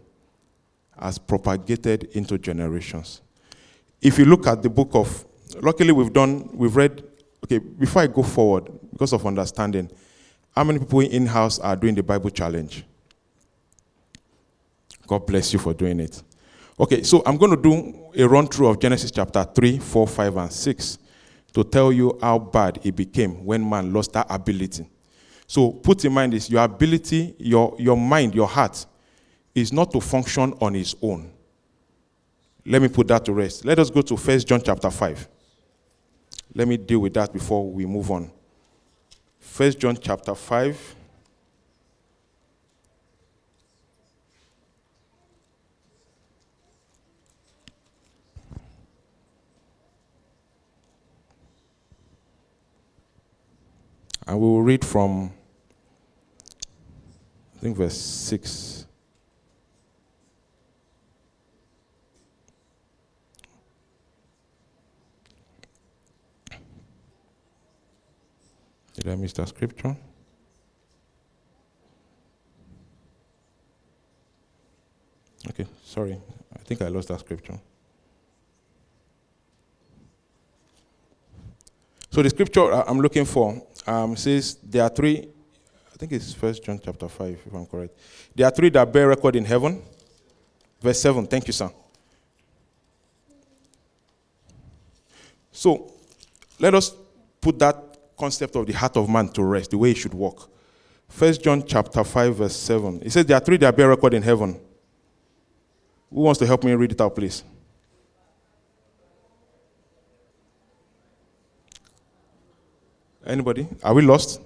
[0.99, 3.21] Has propagated into generations.
[4.01, 5.25] If you look at the book of,
[5.61, 7.03] luckily we've done, we've read,
[7.43, 9.89] okay, before I go forward, because of understanding,
[10.55, 12.83] how many people in house are doing the Bible challenge?
[15.07, 16.21] God bless you for doing it.
[16.79, 20.37] Okay, so I'm going to do a run through of Genesis chapter 3, 4, 5,
[20.37, 20.97] and 6
[21.53, 24.87] to tell you how bad it became when man lost that ability.
[25.47, 28.85] So put in mind this your ability, your, your mind, your heart
[29.55, 31.31] is not to function on its own.
[32.65, 33.65] Let me put that to rest.
[33.65, 35.27] Let us go to First John chapter 5.
[36.53, 38.31] Let me deal with that before we move on.
[39.39, 40.95] First John chapter 5.
[54.27, 55.31] And we will read from,
[57.55, 58.78] I think, verse 6.
[68.99, 69.95] Did I miss that scripture?
[75.47, 76.19] Okay, sorry.
[76.53, 77.57] I think I lost that scripture.
[82.11, 85.29] So the scripture I'm looking for um, says there are three.
[85.93, 87.97] I think it's First John chapter five, if I'm correct.
[88.35, 89.81] There are three that bear record in heaven.
[90.81, 91.25] Verse seven.
[91.25, 91.71] Thank you, sir.
[95.53, 95.93] So
[96.59, 96.93] let us
[97.39, 97.88] put that
[98.19, 100.49] concept of the heart of man to rest, the way it should work.
[101.07, 103.01] First John chapter 5, verse 7.
[103.03, 104.59] It says there are three that bear record in heaven.
[106.11, 107.43] Who wants to help me read it out, please?
[113.25, 113.67] Anybody?
[113.83, 114.41] Are we lost?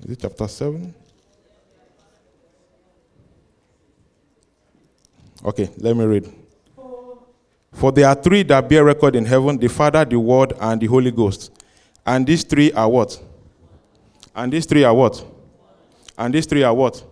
[0.00, 0.94] Is it chapter 7?
[5.44, 6.43] Okay, let me read.
[7.74, 10.86] For there are three that bear record in heaven the Father, the Word, and the
[10.86, 11.50] Holy Ghost.
[12.06, 13.20] And these three are what?
[14.34, 15.24] And these three are what?
[16.16, 17.02] And these three are what?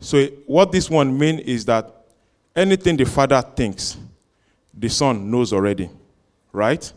[0.00, 2.04] So, what this one means is that
[2.54, 3.96] anything the Father thinks,
[4.74, 5.88] the Son knows already.
[6.52, 6.92] Right?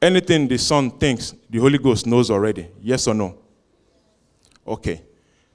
[0.00, 2.68] Anything the Son thinks, the Holy Ghost knows already.
[2.80, 3.36] Yes or no?
[4.66, 5.02] Okay.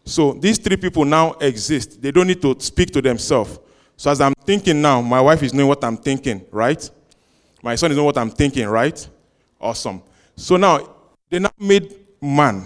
[0.05, 1.99] So, these three people now exist.
[1.99, 3.59] They don't need to speak to themselves.
[3.97, 6.89] So, as I'm thinking now, my wife is knowing what I'm thinking, right?
[7.63, 9.07] My son is knowing what I'm thinking, right?
[9.59, 10.03] Awesome.
[10.35, 10.87] So now,
[11.29, 12.65] they now made man.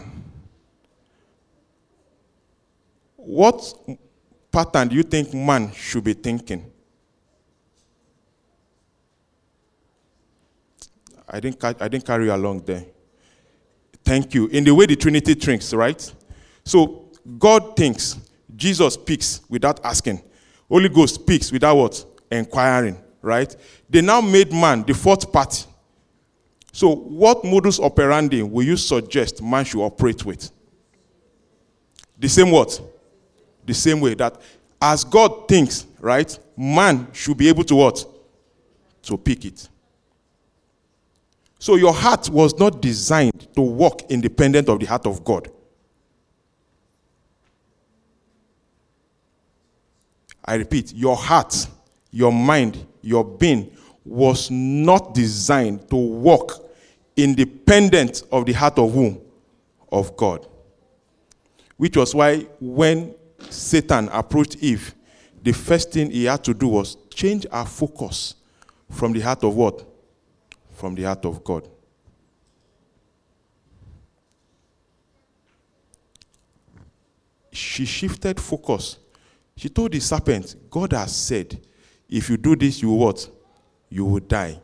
[3.16, 3.74] What
[4.52, 6.70] pattern do you think man should be thinking?
[11.30, 12.84] I didn't, I didn't carry you along there.
[14.04, 14.48] Thank you.
[14.48, 16.14] In the way the Trinity thinks, right?
[16.66, 17.06] So
[17.40, 18.18] God thinks,
[18.54, 20.22] Jesus speaks without asking.
[20.72, 22.06] Holy Ghost speaks without what?
[22.32, 23.54] Inquiring, right?
[23.90, 25.66] They now made man the fourth party.
[26.72, 30.50] So, what modus operandi will you suggest man should operate with?
[32.18, 32.80] The same what?
[33.66, 34.40] The same way that
[34.82, 38.06] as God thinks, right, man should be able to what?
[39.04, 39.68] To pick it.
[41.60, 45.52] So your heart was not designed to walk independent of the heart of God.
[50.44, 51.68] I repeat, your heart,
[52.12, 53.72] your mind, your being
[54.04, 56.54] was not designed to walk
[57.16, 59.20] independent of the heart of whom?
[59.92, 60.48] Of God.
[61.78, 63.14] Which was why when
[63.50, 64.96] Satan approached Eve,
[65.44, 68.36] the first thing he had to do was change our focus
[68.90, 69.86] from the heart of what?
[70.76, 71.68] From the heart of God.
[77.52, 78.98] She shifted focus.
[79.56, 81.60] She told the serpent, God has said,
[82.10, 83.30] if you do this, you will what?
[83.90, 84.60] You will die.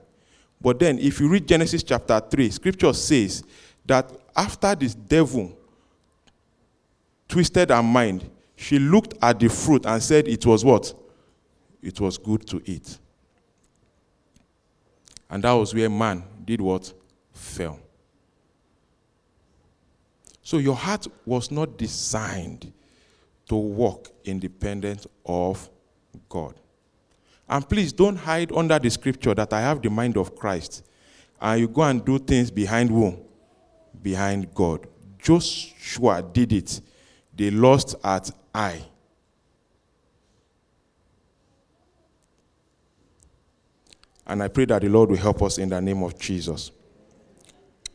[0.59, 3.43] But then, if you read Genesis chapter 3, scripture says
[3.85, 5.57] that after this devil
[7.27, 10.93] twisted her mind, she looked at the fruit and said it was what?
[11.81, 12.97] It was good to eat.
[15.29, 16.91] And that was where man did what?
[17.33, 17.79] Fell.
[20.41, 22.71] So your heart was not designed
[23.47, 25.69] to walk independent of
[26.29, 26.55] God.
[27.49, 30.85] And please don't hide under the scripture that I have the mind of Christ.
[31.39, 33.19] And you go and do things behind whom?
[34.01, 34.87] Behind God.
[35.17, 36.81] Joshua did it.
[37.35, 38.81] They lost at Ai.
[44.25, 46.71] And I pray that the Lord will help us in the name of Jesus.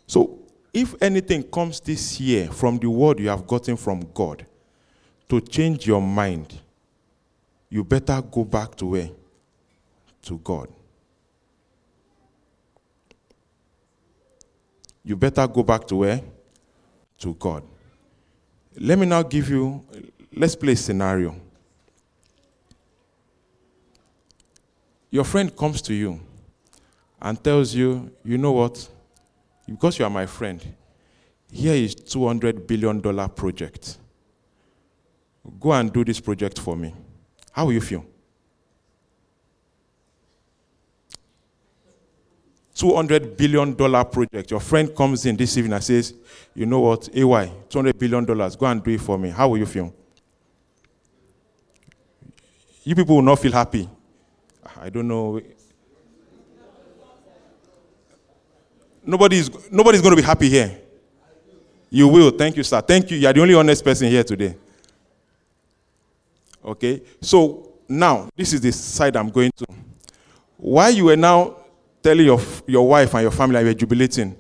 [0.07, 0.39] So,
[0.73, 4.47] if anything comes this year from the word you have gotten from God
[5.29, 6.61] to change your mind,
[7.69, 9.11] you better go back to where?
[10.23, 10.69] To God.
[15.05, 16.21] You better go back to where?
[17.19, 17.63] To God.
[18.79, 19.85] Let me now give you,
[20.35, 21.35] let's play a scenario.
[25.11, 26.21] Your friend comes to you
[27.21, 28.89] and tells you, you know what?
[29.67, 30.63] Because you are my friend,
[31.51, 33.01] here is $200 billion
[33.31, 33.99] project.
[35.59, 36.95] Go and do this project for me.
[37.51, 38.05] How will you feel?
[42.75, 44.51] $200 billion project.
[44.51, 46.15] Your friend comes in this evening and says,
[46.55, 49.31] You know what, AY, $200 billion, go and do it for me.
[49.31, 49.95] How will you feel?
[52.85, 53.89] You people will not feel happy.
[54.81, 55.41] I don't know.
[59.05, 60.79] Nobody's, nobody's going to be happy here.
[61.91, 62.31] You will.
[62.31, 62.81] Thank you, sir.
[62.81, 63.19] Thank you.
[63.19, 64.57] You are the only honest person here today.
[66.65, 67.03] Okay?
[67.21, 69.67] So now, this is the side I'm going to.
[70.57, 71.57] Why you were now
[72.03, 74.37] telling your, your wife and your family you are jubilating,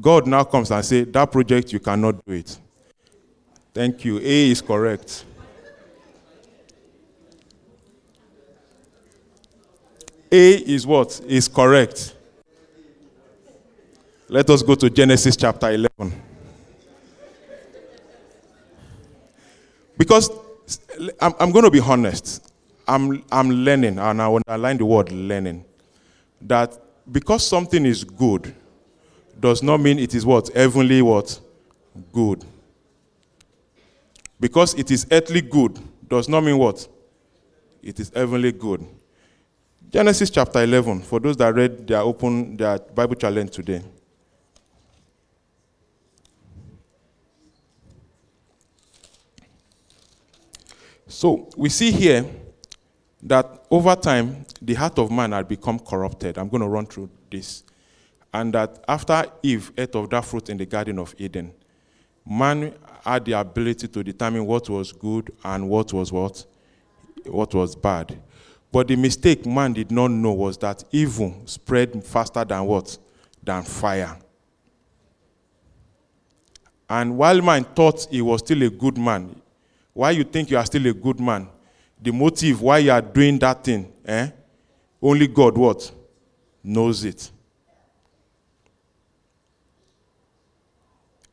[0.00, 2.58] God now comes and say, that project, you cannot do it.
[3.72, 4.18] Thank you.
[4.18, 5.24] A is correct.
[10.32, 11.20] A is what?
[11.26, 12.14] Is correct.
[14.28, 16.22] Let us go to Genesis chapter 11.
[19.98, 20.30] Because
[21.20, 22.52] I'm, I'm going to be honest.
[22.86, 25.64] I'm, I'm learning, and I will underline the word learning,
[26.42, 26.76] that
[27.10, 28.54] because something is good
[29.38, 30.48] does not mean it is what?
[30.54, 31.38] Heavenly what?
[32.12, 32.44] Good.
[34.38, 36.86] Because it is earthly good does not mean what?
[37.82, 38.86] It is heavenly good.
[39.90, 43.82] Genesis chapter 11, for those that read their open, their Bible challenge today.
[51.20, 52.24] So we see here
[53.24, 56.38] that over time, the heart of man had become corrupted.
[56.38, 57.62] I'm going to run through this.
[58.32, 61.52] And that after Eve ate of that fruit in the Garden of Eden,
[62.26, 62.72] man
[63.04, 66.46] had the ability to determine what was good and what was what?
[67.26, 68.18] What was bad.
[68.72, 72.96] But the mistake man did not know was that evil spread faster than what?
[73.44, 74.16] Than fire.
[76.88, 79.36] And while man thought he was still a good man,
[79.92, 81.48] why you think you are still a good man?
[82.00, 84.30] The motive why you are doing that thing, eh?
[85.02, 85.90] Only God what?
[86.62, 87.30] Knows it.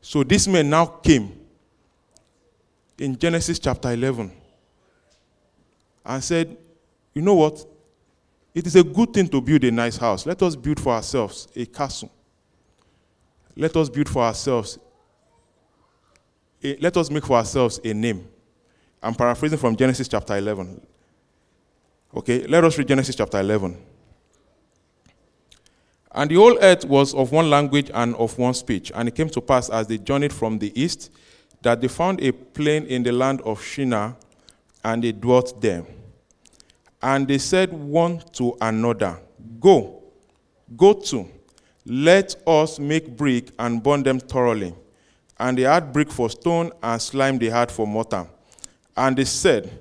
[0.00, 1.38] So this man now came
[2.98, 4.32] in Genesis chapter 11
[6.04, 6.56] and said,
[7.14, 7.64] You know what?
[8.54, 10.24] It is a good thing to build a nice house.
[10.26, 12.10] Let us build for ourselves a castle.
[13.54, 14.78] Let us build for ourselves,
[16.62, 18.26] a, let us make for ourselves a name.
[19.02, 20.80] I'm paraphrasing from Genesis chapter 11.
[22.16, 23.76] Okay, let us read Genesis chapter 11.
[26.12, 28.90] And the whole earth was of one language and of one speech.
[28.94, 31.12] And it came to pass as they journeyed from the east
[31.62, 34.16] that they found a plain in the land of Shinar,
[34.84, 35.84] and they dwelt there.
[37.02, 39.20] And they said one to another,
[39.60, 40.02] Go,
[40.76, 41.28] go to,
[41.84, 44.74] let us make brick and burn them thoroughly.
[45.38, 48.26] And they had brick for stone, and slime they had for mortar.
[48.98, 49.80] And they said,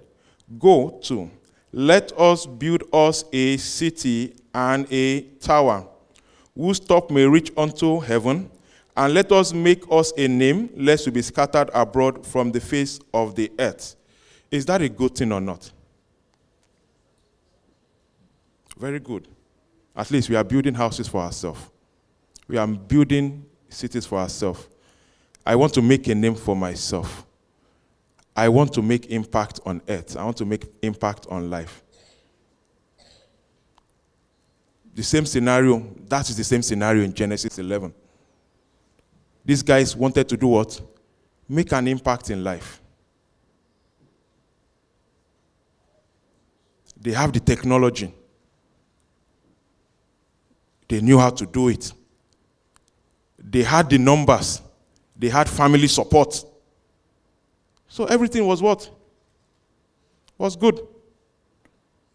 [0.59, 1.29] Go to,
[1.73, 5.87] let us build us a city and a tower,
[6.55, 8.49] whose top may reach unto heaven
[8.95, 12.99] and let us make us a name, lest we be scattered abroad from the face
[13.13, 13.95] of the earth.
[14.49, 15.71] Is that a good thing or not?
[18.77, 19.27] Very good.
[19.95, 21.59] At least we are building houses for ourselves.
[22.47, 24.67] We are building cities for ourselves.
[25.45, 27.26] I want to make a name for myself.
[28.37, 30.15] I want to make impact on earth.
[30.15, 31.83] I want to make impact on life.
[34.95, 37.93] The same scenario, that is the same scenario in Genesis 11
[39.47, 40.81] these guys wanted to do what?
[41.47, 42.81] Make an impact in life.
[46.99, 48.13] They have the technology.
[50.89, 51.93] They knew how to do it.
[53.39, 54.61] They had the numbers.
[55.15, 56.43] They had family support.
[57.97, 58.91] So everything was what?
[60.37, 60.87] Was good.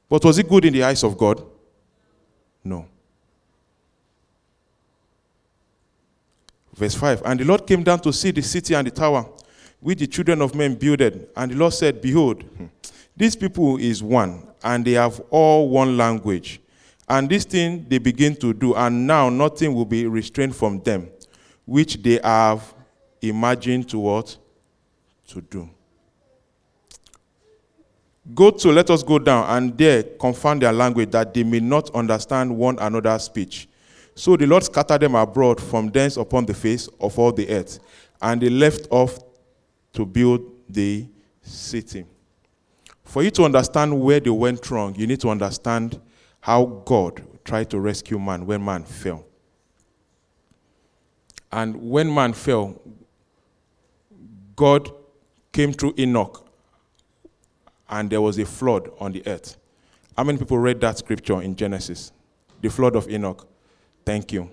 [0.09, 1.45] But was it good in the eyes of God?
[2.62, 2.87] No.
[6.72, 9.28] Verse 5 And the Lord came down to see the city and the tower
[9.80, 11.28] which the children of men builded.
[11.37, 12.45] And the Lord said, Behold,
[13.16, 16.61] this people is one, and they have all one language.
[17.09, 21.11] And this thing they begin to do, and now nothing will be restrained from them,
[21.66, 22.72] which they have
[23.20, 24.39] imagined to what?
[25.33, 25.70] To do.
[28.35, 31.89] Go to, let us go down, and there confound their language, that they may not
[31.95, 33.66] understand one another's speech.
[34.14, 37.78] So the Lord scattered them abroad from thence upon the face of all the earth,
[38.20, 39.20] and they left off
[39.95, 41.09] to build the
[41.41, 42.05] city.
[43.03, 45.99] For you to understand where they went wrong, you need to understand
[46.41, 49.24] how God tried to rescue man when man fell.
[51.51, 52.78] And when man fell,
[54.55, 54.93] God
[55.53, 56.47] came through Enoch,
[57.89, 59.57] and there was a flood on the earth.
[60.17, 62.13] How many people read that scripture in Genesis?
[62.61, 63.47] The flood of Enoch.
[64.05, 64.51] Thank you.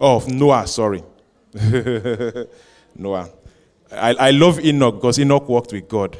[0.00, 1.02] Oh, of Noah, sorry.
[2.94, 3.30] Noah.
[3.90, 6.16] I, I love Enoch because Enoch walked with God.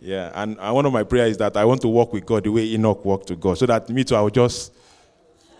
[0.00, 2.52] Yeah, and, one of my prayers is that I want to walk with God the
[2.52, 4.72] way Enoch walked with God, so that me too, I will just,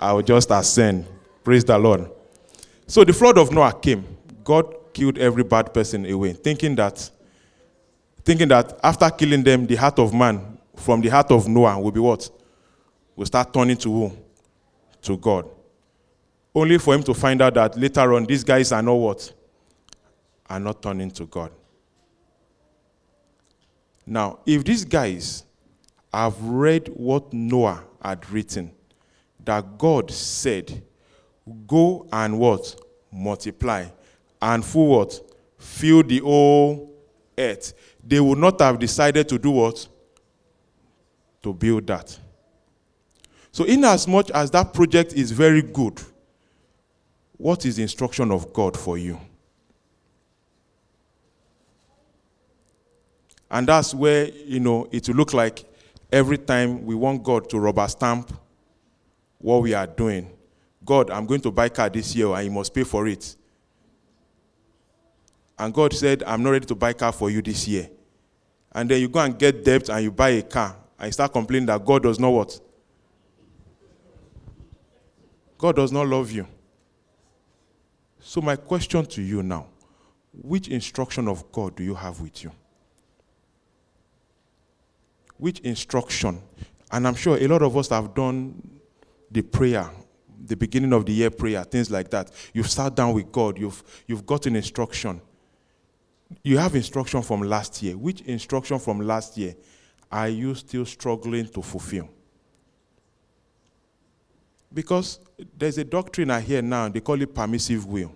[0.00, 1.06] I will just ascend.
[1.42, 2.10] Praise the Lord.
[2.86, 4.04] So the flood of Noah came.
[4.44, 7.10] God killed every bad person away, thinking that,
[8.24, 11.92] thinking that after killing them, the heart of man from the heart of Noah will
[11.92, 12.30] be what?
[13.14, 14.12] Will start turning to who?
[15.06, 15.48] to God.
[16.54, 19.32] Only for him to find out that later on these guys are not what?
[20.48, 21.50] Are not turning to God.
[24.04, 25.44] Now, if these guys
[26.12, 28.72] have read what Noah had written,
[29.44, 30.82] that God said,
[31.66, 32.74] go and what?
[33.12, 33.86] Multiply.
[34.40, 35.20] And for what?
[35.58, 36.94] Fill the whole
[37.36, 37.72] earth.
[38.04, 39.86] They would not have decided to do what?
[41.42, 42.18] To build that.
[43.52, 46.00] So, in as much as that project is very good,
[47.36, 49.18] what is the instruction of God for you?
[53.50, 55.64] And that's where, you know, it will look like
[56.10, 58.32] every time we want God to rubber stamp
[59.38, 60.30] what we are doing.
[60.84, 63.36] God, I'm going to buy car this year and you must pay for it.
[65.58, 67.88] And God said, I'm not ready to buy a car for you this year.
[68.76, 71.32] and then you go and get debt and you buy a car and you start
[71.32, 72.60] complaining that God does not what?
[75.56, 76.46] God does not love you.
[78.20, 79.66] So, my question to you now
[80.42, 82.52] which instruction of God do you have with you?
[85.38, 86.42] Which instruction?
[86.92, 88.80] And I'm sure a lot of us have done
[89.30, 89.88] the prayer,
[90.44, 92.30] the beginning of the year prayer, things like that.
[92.52, 95.22] You've sat down with God, you've, you've gotten instruction.
[96.42, 97.96] You have instruction from last year.
[97.96, 99.54] Which instruction from last year
[100.10, 102.08] are you still struggling to fulfill?
[104.72, 105.20] Because
[105.56, 108.12] there's a doctrine I hear now, they call it permissive will.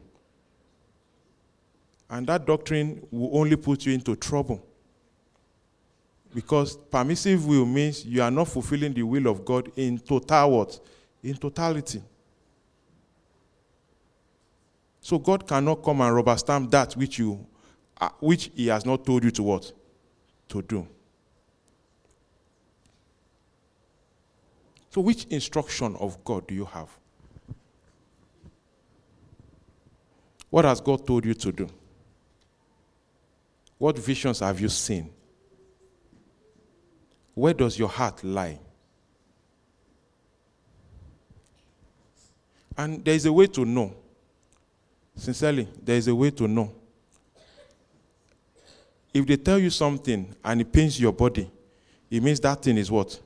[2.09, 4.67] And that doctrine will only put you into trouble.
[6.35, 10.81] Because permissive will means you are not fulfilling the will of God in total what?
[11.23, 12.03] In totality.
[15.01, 17.47] So God cannot come and rubber stamp that which you
[18.01, 19.73] Uh, which he has not told you to what?
[20.49, 20.87] To do.
[24.91, 26.89] So which instruction of God do you have?
[30.49, 31.69] What has God told you to do?
[33.79, 35.11] What visions have you seen?
[37.35, 38.59] Where does your heart lie?
[42.77, 43.95] And there is a way to know.
[45.15, 46.73] Sincerely, there is a way to know.
[49.13, 51.51] If they tell you something and it pains your body,
[52.11, 53.19] it means that thing is what?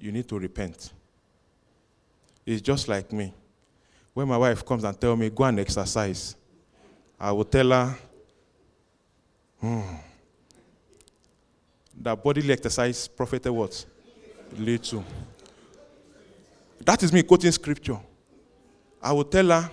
[0.00, 0.92] You need to repent.
[2.46, 3.32] It's just like me.
[4.12, 6.36] When my wife comes and tells me, go and exercise,
[7.18, 7.96] I will tell her,
[9.60, 9.82] hmm,
[12.00, 13.84] that bodily exercise profited what?
[14.56, 15.04] Little.
[16.84, 17.98] That is me quoting scripture.
[19.02, 19.70] I will tell her,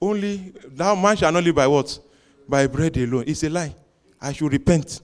[0.00, 1.98] only, that man shall not live by what?
[2.48, 3.24] By bread alone.
[3.26, 3.74] It's a lie.
[4.20, 5.00] I should repent.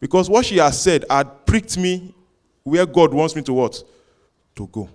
[0.00, 2.14] Because what she has said had pricked me
[2.62, 3.82] where God wants me to what?
[4.56, 4.88] To go.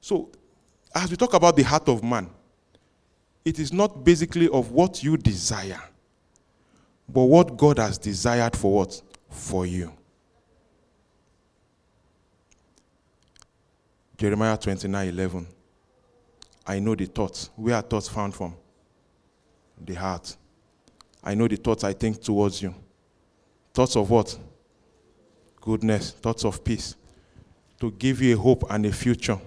[0.00, 0.30] So,
[0.94, 2.28] as we talk about the heart of man,
[3.44, 5.80] it is not basically of what you desire,
[7.08, 9.02] but what God has desired for what?
[9.28, 9.92] For you.
[14.20, 15.46] Jeremiah 29 11.
[16.66, 17.48] I know the thoughts.
[17.56, 18.54] Where are thoughts found from?
[19.82, 20.36] The heart.
[21.24, 22.74] I know the thoughts I think towards you.
[23.72, 24.38] Thoughts of what?
[25.58, 26.96] Goodness, thoughts of peace.
[27.80, 29.38] To give you a hope and a future.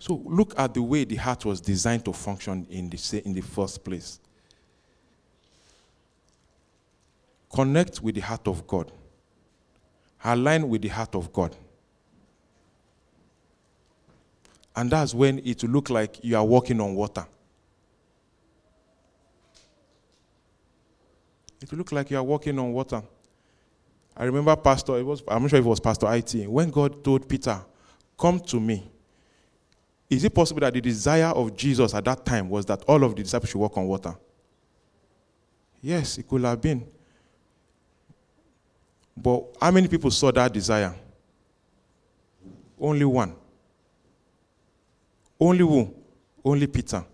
[0.00, 3.40] So look at the way the heart was designed to function in the, in the
[3.40, 4.18] first place.
[7.54, 8.90] Connect with the heart of God
[10.24, 11.54] align with the heart of God.
[14.74, 17.26] And that's when it will look like you are walking on water.
[21.62, 23.02] It will look like you are walking on water.
[24.16, 27.04] I remember Pastor, it was, I'm not sure if it was Pastor IT, when God
[27.04, 27.64] told Peter,
[28.18, 28.88] Come to me.
[30.08, 33.16] Is it possible that the desire of Jesus at that time was that all of
[33.16, 34.14] the disciples should walk on water?
[35.82, 36.86] Yes, it could have been.
[39.16, 40.94] But how many people saw that desire?
[42.78, 43.34] Only one.
[45.38, 45.94] Only who?
[46.44, 47.04] Only Peter.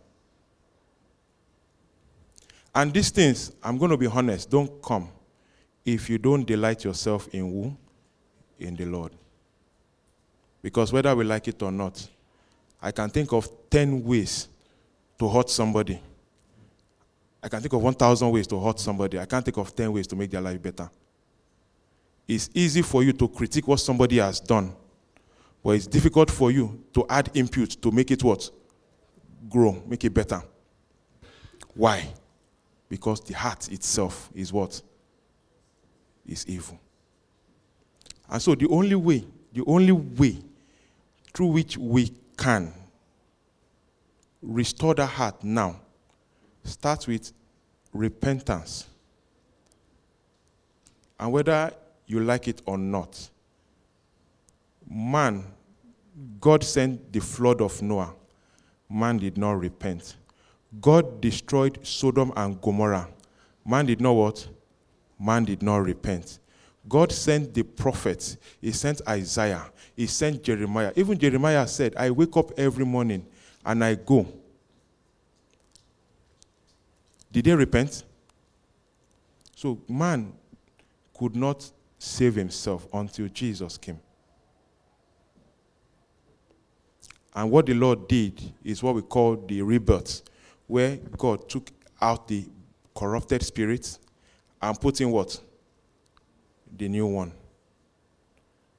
[2.75, 5.09] And these things, I'm going to be honest, don't come
[5.85, 7.77] if you don't delight yourself in who?
[8.59, 9.13] In the Lord.
[10.63, 12.07] Because whether we like it or not,
[12.81, 14.49] I can think of 10 ways
[15.19, 16.01] to hurt somebody.
[17.43, 19.19] I can think of 1,000 ways to hurt somebody.
[19.19, 20.91] I can't think of 10 ways to make their life better
[22.31, 24.73] it's easy for you to critique what somebody has done,
[25.65, 28.49] but it's difficult for you to add input to make it what?
[29.49, 30.41] Grow, make it better.
[31.75, 32.09] Why?
[32.89, 34.81] Because the heart itself is what?
[36.25, 36.79] Is evil.
[38.29, 40.39] And so the only way, the only way
[41.35, 42.73] through which we can
[44.41, 45.81] restore the heart now
[46.63, 47.33] starts with
[47.93, 48.87] repentance.
[51.19, 51.73] And whether
[52.11, 53.31] you like it or not.
[54.89, 55.45] Man,
[56.41, 58.15] God sent the flood of Noah.
[58.89, 60.17] Man did not repent.
[60.81, 63.09] God destroyed Sodom and Gomorrah.
[63.65, 64.49] Man did not what?
[65.21, 66.41] Man did not repent.
[66.89, 68.37] God sent the prophets.
[68.61, 69.71] He sent Isaiah.
[69.95, 70.93] He sent Jeremiah.
[70.97, 73.25] Even Jeremiah said, I wake up every morning
[73.65, 74.27] and I go.
[77.31, 78.03] Did they repent?
[79.55, 80.33] So man
[81.17, 81.71] could not
[82.03, 84.01] save himself until Jesus came.
[87.35, 90.23] And what the Lord did is what we call the rebirth,
[90.67, 91.71] where God took
[92.01, 92.49] out the
[92.95, 93.99] corrupted spirit
[94.63, 95.39] and put in what?
[96.75, 97.33] The new one.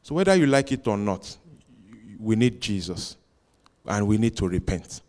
[0.01, 1.37] So, whether you like it or not,
[2.19, 3.17] we need Jesus
[3.85, 5.01] and we need to repent.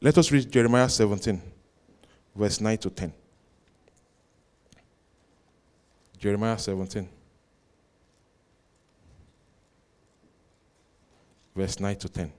[0.00, 1.40] Let us read Jeremiah 17,
[2.34, 3.12] verse 9 to 10.
[6.22, 7.08] Jeremiah 17,
[11.56, 12.32] verse 9 to 10.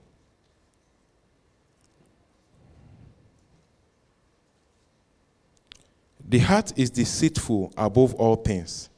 [6.26, 8.88] The heart is deceitful above all things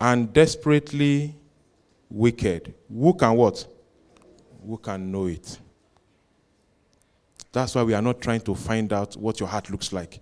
[0.00, 1.36] and desperately
[2.10, 2.74] wicked.
[2.92, 3.64] Who can what?
[4.66, 5.56] Who can know it?
[7.52, 10.18] That's why we are not trying to find out what your heart looks like,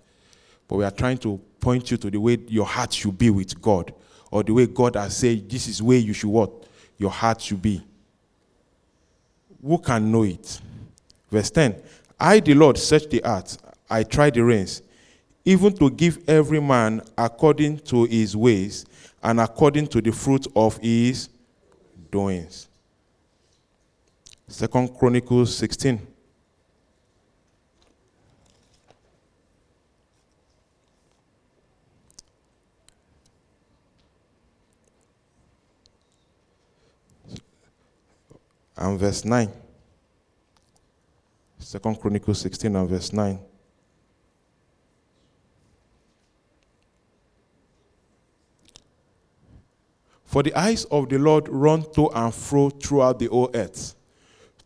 [0.68, 3.60] but we are trying to point you to the way your heart should be with
[3.60, 3.92] God,
[4.30, 6.52] or the way God has said, this is where you should what
[6.96, 7.82] your heart should be.
[9.60, 10.60] Who can know it?
[11.28, 11.74] Verse 10
[12.20, 13.56] I, the Lord, search the heart,
[13.90, 14.80] I try the reins,
[15.44, 18.86] even to give every man according to his ways
[19.20, 21.28] and according to the fruit of his
[22.12, 22.68] doings.
[24.46, 26.00] Second Chronicles 16.
[38.76, 39.50] And verse 9.
[41.58, 43.38] Second Chronicles 16 and verse 9.
[50.24, 53.94] For the eyes of the Lord run to and fro throughout the whole earth,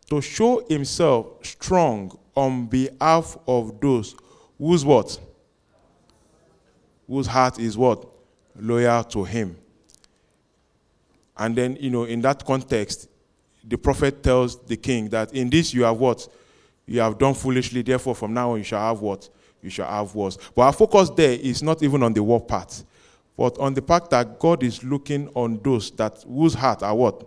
[0.08, 4.16] to show himself strong on behalf of those
[4.58, 5.18] whose what?
[7.06, 8.04] Whose heart is what?
[8.58, 9.56] Loyal to him.
[11.36, 13.08] And then, you know, in that context,
[13.64, 16.26] the prophet tells the king that in this you have what?
[16.86, 19.28] You have done foolishly, therefore from now on you shall have what?
[19.62, 20.38] You shall have wars.
[20.54, 22.82] But our focus there is not even on the war part,
[23.36, 27.26] but on the fact that God is looking on those that whose heart are what?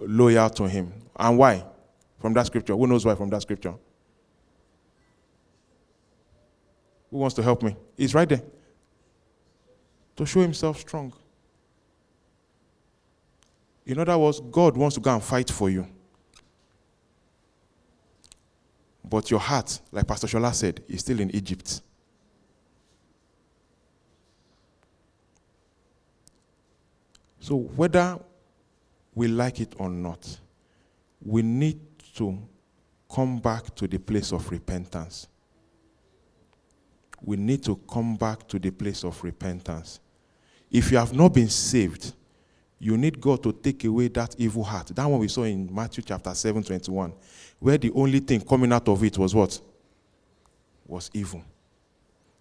[0.00, 0.92] Loyal to him.
[1.16, 1.64] And why?
[2.18, 2.74] From that scripture.
[2.74, 3.74] Who knows why from that scripture?
[7.10, 7.76] Who wants to help me?
[7.96, 8.42] It's right there.
[10.16, 11.12] To show himself strong.
[13.86, 15.86] In other words, God wants to go and fight for you.
[19.04, 21.80] But your heart, like Pastor Shola said, is still in Egypt.
[27.40, 28.18] So, whether
[29.14, 30.38] we like it or not,
[31.24, 31.80] we need
[32.14, 32.38] to
[33.12, 35.26] come back to the place of repentance.
[37.22, 40.00] We need to come back to the place of repentance.
[40.70, 42.12] If you have not been saved,
[42.80, 44.88] you need God to take away that evil heart.
[44.88, 47.12] That one we saw in Matthew chapter 7, 21,
[47.58, 49.60] where the only thing coming out of it was what?
[50.86, 51.44] Was evil.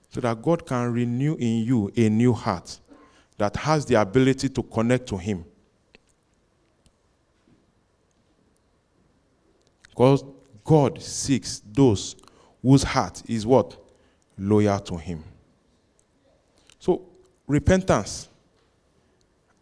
[0.09, 2.79] So that God can renew in you a new heart
[3.37, 5.43] that has the ability to connect to Him.
[9.89, 10.23] Because
[10.63, 12.15] God seeks those
[12.61, 13.77] whose heart is what?
[14.37, 15.21] Loyal to Him.
[16.79, 17.09] So,
[17.45, 18.28] repentance.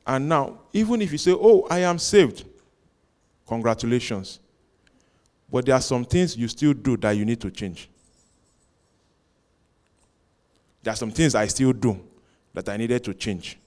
[0.08, 2.46] And now, even if you say, Oh, I am saved,
[3.46, 4.40] congratulations.
[5.52, 7.90] But there are some things you still do that you need to change.
[10.82, 12.00] There are some things I still do
[12.54, 13.60] that I needed to change.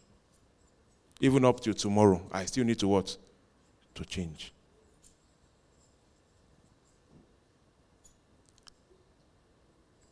[1.21, 3.15] Even up till tomorrow, I still need to what?
[3.95, 4.53] To change.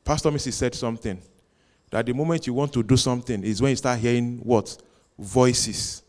[0.05, 1.21] Pastor Missy said something
[1.91, 4.77] that the moment you want to do something is when you start hearing what?
[5.19, 6.03] Voices.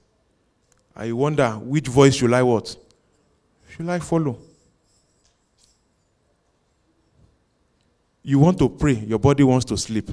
[0.99, 2.75] I wonder which voice should I what?
[3.69, 4.37] Should I follow?
[8.21, 10.09] You want to pray, your body wants to sleep.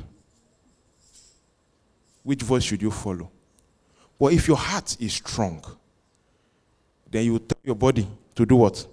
[2.22, 3.28] Which voice should you follow?
[4.16, 5.60] But if your heart is strong,
[7.10, 8.06] then you tell your body
[8.36, 8.86] to do what?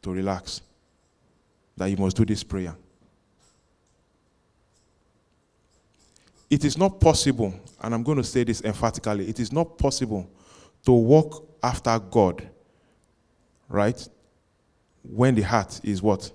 [0.00, 0.62] To relax.
[1.76, 2.74] That you must do this prayer.
[6.50, 10.28] It is not possible, and I'm going to say this emphatically it is not possible
[10.84, 12.48] to walk after God,
[13.68, 14.08] right?
[15.02, 16.30] When the heart is what?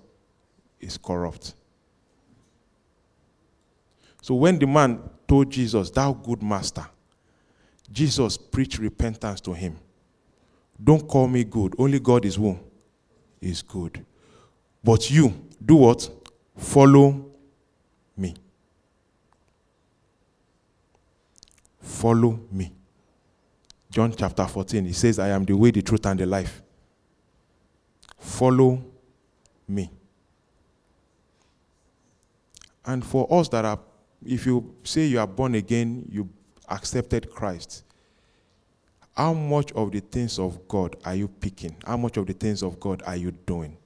[0.79, 1.55] Is corrupt.
[4.21, 6.85] So when the man told Jesus, Thou good master,
[7.91, 9.77] Jesus preached repentance to him.
[10.81, 11.75] Don't call me good.
[11.77, 12.59] Only God is who?
[13.41, 14.05] Is good.
[14.83, 15.33] But you,
[15.63, 16.09] do what?
[16.57, 17.31] Follow
[18.17, 18.35] me.
[21.83, 22.71] Follow me.
[23.91, 24.85] John chapter 14.
[24.85, 26.63] He says, I am the way, the truth, and the life.
[28.17, 28.81] Follow
[29.67, 29.91] me.
[32.85, 33.79] And for us that are,
[34.25, 36.29] if you say you are born again, you
[36.69, 37.83] accepted Christ,
[39.15, 41.75] how much of the things of God are you picking?
[41.85, 43.77] How much of the things of God are you doing?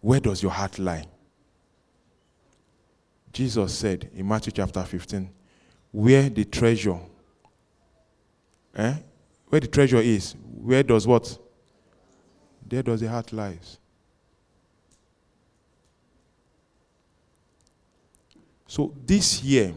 [0.00, 1.04] Where does your heart lie?
[3.34, 5.28] Jesus said in Matthew chapter 15,
[5.90, 6.98] where the treasure,
[8.76, 8.94] eh?
[9.48, 11.36] Where the treasure is, where does what?
[12.64, 13.78] There does the heart lies.
[18.68, 19.74] So this year,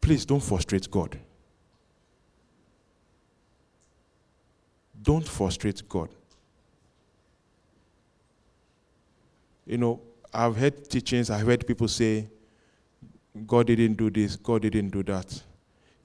[0.00, 1.18] please don't frustrate God.
[5.02, 6.08] Don't frustrate God.
[9.66, 10.00] You know,
[10.32, 12.28] I've heard teachings, I've heard people say,
[13.46, 15.42] God didn't do this, God didn't do that.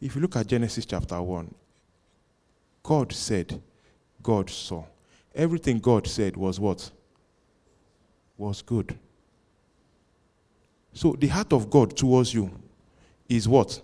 [0.02, 1.54] If you look at Genesis chapter 1,
[2.84, 3.62] God said,
[4.22, 4.84] God saw.
[5.34, 6.90] Everything God said was what?
[8.38, 8.98] Was good.
[10.94, 12.52] So the heart of God towards you
[13.28, 13.82] is what?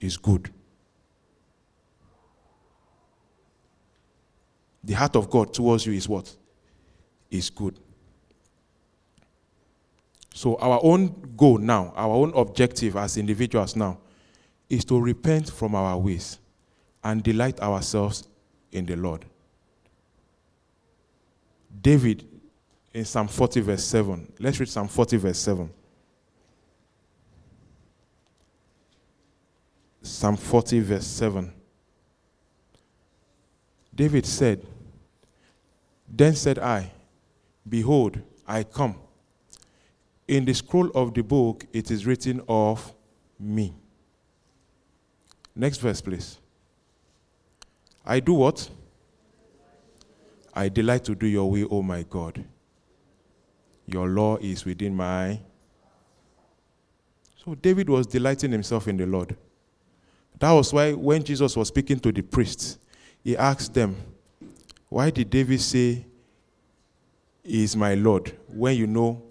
[0.00, 0.50] Is good.
[4.82, 6.34] The heart of God towards you is what?
[7.30, 7.78] Is good.
[10.36, 13.98] So, our own goal now, our own objective as individuals now,
[14.68, 16.40] is to repent from our ways
[17.04, 18.26] and delight ourselves
[18.72, 19.24] in the Lord.
[21.80, 22.26] David,
[22.92, 25.70] in Psalm 40, verse 7, let's read Psalm 40, verse 7.
[30.02, 31.52] Psalm 40, verse 7.
[33.94, 34.66] David said,
[36.08, 36.90] Then said I,
[37.68, 38.96] Behold, I come.
[40.26, 42.94] In the scroll of the book, it is written of
[43.38, 43.74] me.
[45.54, 46.38] Next verse, please.
[48.04, 48.68] I do what?
[50.52, 52.44] I delight to do your will, O my God.
[53.86, 55.40] Your law is within my.
[57.44, 59.36] So David was delighting himself in the Lord.
[60.38, 62.78] That was why when Jesus was speaking to the priests,
[63.22, 63.96] he asked them,
[64.88, 66.06] Why did David say,
[67.42, 69.22] He is my Lord, when you know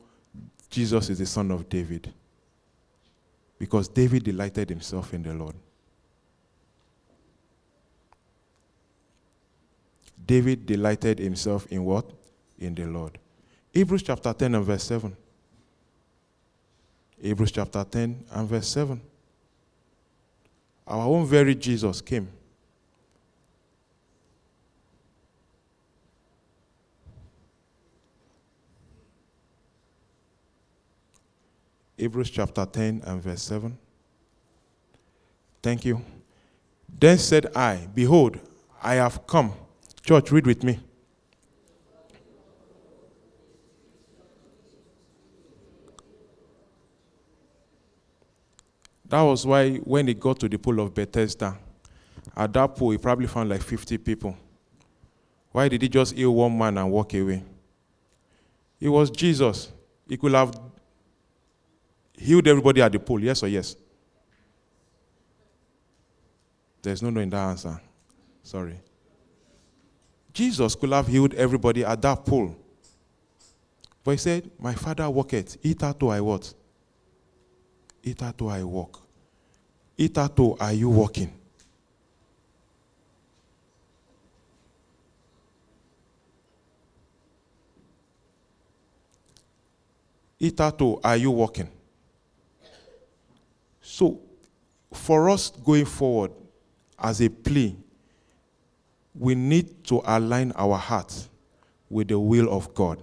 [0.74, 2.12] Jesus is the son of David?
[3.60, 5.54] Because David delighted himself in the Lord.
[10.26, 12.10] David delighted himself in what?
[12.58, 13.20] In the Lord.
[13.72, 15.16] Hebrews chapter 10 and verse 7.
[17.22, 19.00] Hebrews chapter 10 and verse 7.
[20.88, 22.28] Our own very Jesus came.
[31.98, 33.78] Hebrews chapter 10 and verse 7.
[35.62, 36.02] Thank you.
[37.00, 38.40] Then said I, Behold,
[38.82, 39.54] I have come.
[40.04, 40.80] Church, read with me.
[49.06, 51.56] That was why when he got to the pool of Bethesda,
[52.36, 54.36] at that pool he probably found like 50 people.
[55.52, 57.44] Why did he just heal one man and walk away?
[58.80, 59.72] It was Jesus.
[60.10, 60.60] He could have
[62.18, 63.76] healed everybody at the pool, yes or yes?
[66.82, 67.80] There's no no in that answer.
[68.44, 68.80] Sorry.
[70.34, 72.56] Jesus could have healed everybody at that pool.
[74.04, 76.54] But he said, My father walketh, hitherto I what?
[78.02, 79.00] Hitherto I walk.
[79.98, 81.32] Hitherto are you walking?
[90.38, 91.70] Hitherto are you walking?
[94.04, 94.20] So,
[94.92, 96.32] for us going forward
[97.00, 97.78] as a plea,
[99.16, 101.30] we need to align our hearts
[101.90, 103.02] with the will of God.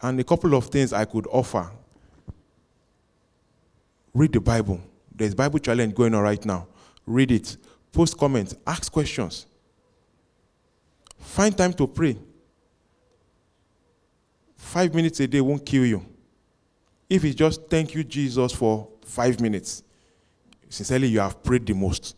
[0.00, 1.68] And a couple of things I could offer.
[4.14, 4.80] Read the Bible.
[5.12, 6.68] There's Bible challenge going on right now.
[7.06, 7.56] Read it.
[7.90, 8.54] Post comments.
[8.64, 9.46] Ask questions.
[11.18, 12.16] Find time to pray.
[14.56, 16.04] Five minutes a day won't kill you.
[17.08, 19.82] If it's just thank you, Jesus, for five minutes,
[20.68, 22.16] sincerely, you have prayed the most.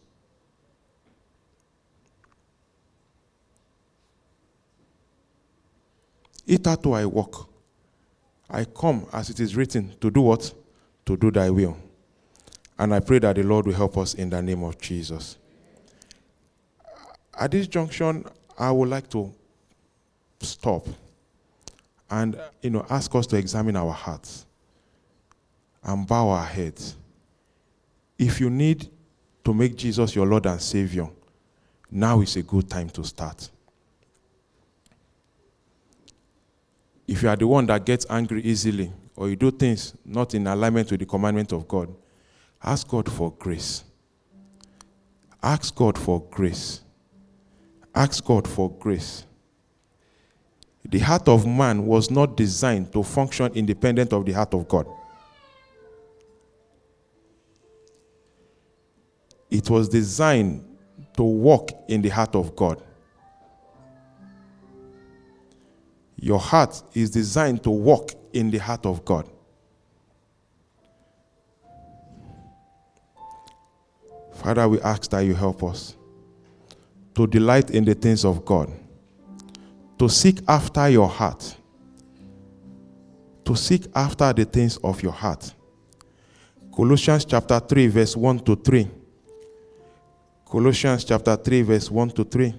[6.45, 7.49] Hitherto I walk.
[8.49, 10.53] I come as it is written to do what?
[11.07, 11.77] To do thy will.
[12.77, 15.37] And I pray that the Lord will help us in the name of Jesus.
[17.39, 18.25] At this junction,
[18.59, 19.33] I would like to
[20.41, 20.87] stop
[22.11, 24.47] and you know ask us to examine our hearts.
[25.83, 26.97] And bow our heads.
[28.19, 28.89] If you need
[29.45, 31.09] to make Jesus your Lord and Savior,
[31.91, 33.49] now is a good time to start.
[37.09, 40.47] If you are the one that gets angry easily, or you do things not in
[40.47, 41.93] alignment with the commandment of God,
[42.63, 43.85] ask God for grace.
[45.43, 46.83] Ask God for grace.
[47.95, 49.25] Ask God for grace.
[50.85, 54.87] The heart of man was not designed to function independent of the heart of God.
[59.51, 60.65] It was designed
[61.17, 62.83] to walk in the heart of God.
[66.17, 69.29] Your heart is designed to walk in the heart of God.
[74.35, 75.97] Father, we ask that you help us
[77.15, 78.71] to delight in the things of God,
[79.99, 81.57] to seek after your heart,
[83.45, 85.53] to seek after the things of your heart.
[86.75, 88.89] Colossians chapter 3, verse 1 to 3.
[90.51, 92.55] Colossians chapter 3, verse 1 to 3.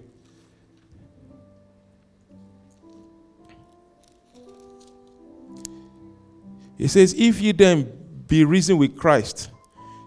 [6.78, 7.92] He says, If ye then
[8.28, 9.52] be risen with Christ,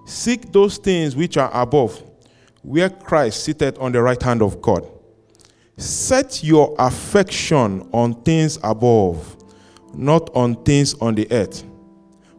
[0.07, 2.03] seek those things which are above,
[2.63, 4.91] where Christ sitteth on the right hand of God.
[5.77, 9.37] Set your affection on things above,
[9.93, 11.65] not on things on the earth.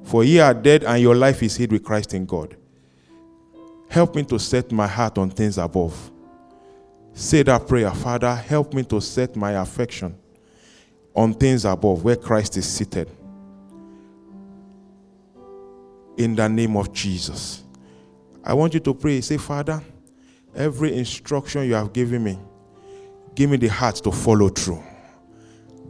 [0.04, 2.58] For ye are dead, and your life is hid with Christ in God.
[3.96, 6.12] Help me to set my heart on things above.
[7.14, 10.18] Say that prayer, Father, help me to set my affection
[11.16, 13.10] on things above, where Christ is seated.
[16.18, 17.64] In the name of Jesus.
[18.44, 19.22] I want you to pray.
[19.22, 19.82] Say, Father,
[20.54, 22.38] every instruction you have given me,
[23.34, 24.84] give me the heart to follow through.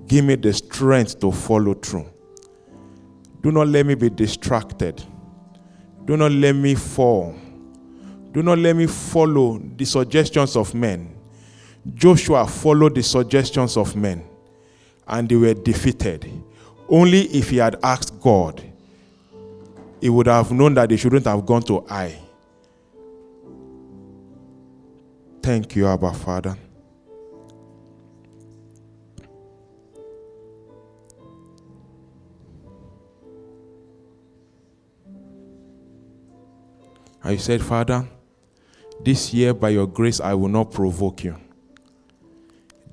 [0.05, 2.05] Give me the strength to follow through.
[3.41, 5.03] Do not let me be distracted.
[6.05, 7.35] Do not let me fall.
[8.35, 11.15] Do not let me follow the suggestions of men.
[11.93, 14.25] Joshua followed the suggestions of men
[15.07, 16.29] and they were defeated.
[16.89, 18.61] Only if he had asked God,
[20.01, 22.19] he would have known that they shouldn't have gone to Ai.
[25.41, 26.57] Thank you, Abba Father.
[37.23, 38.05] I said, Father,
[39.03, 41.37] this year by your grace I will not provoke you.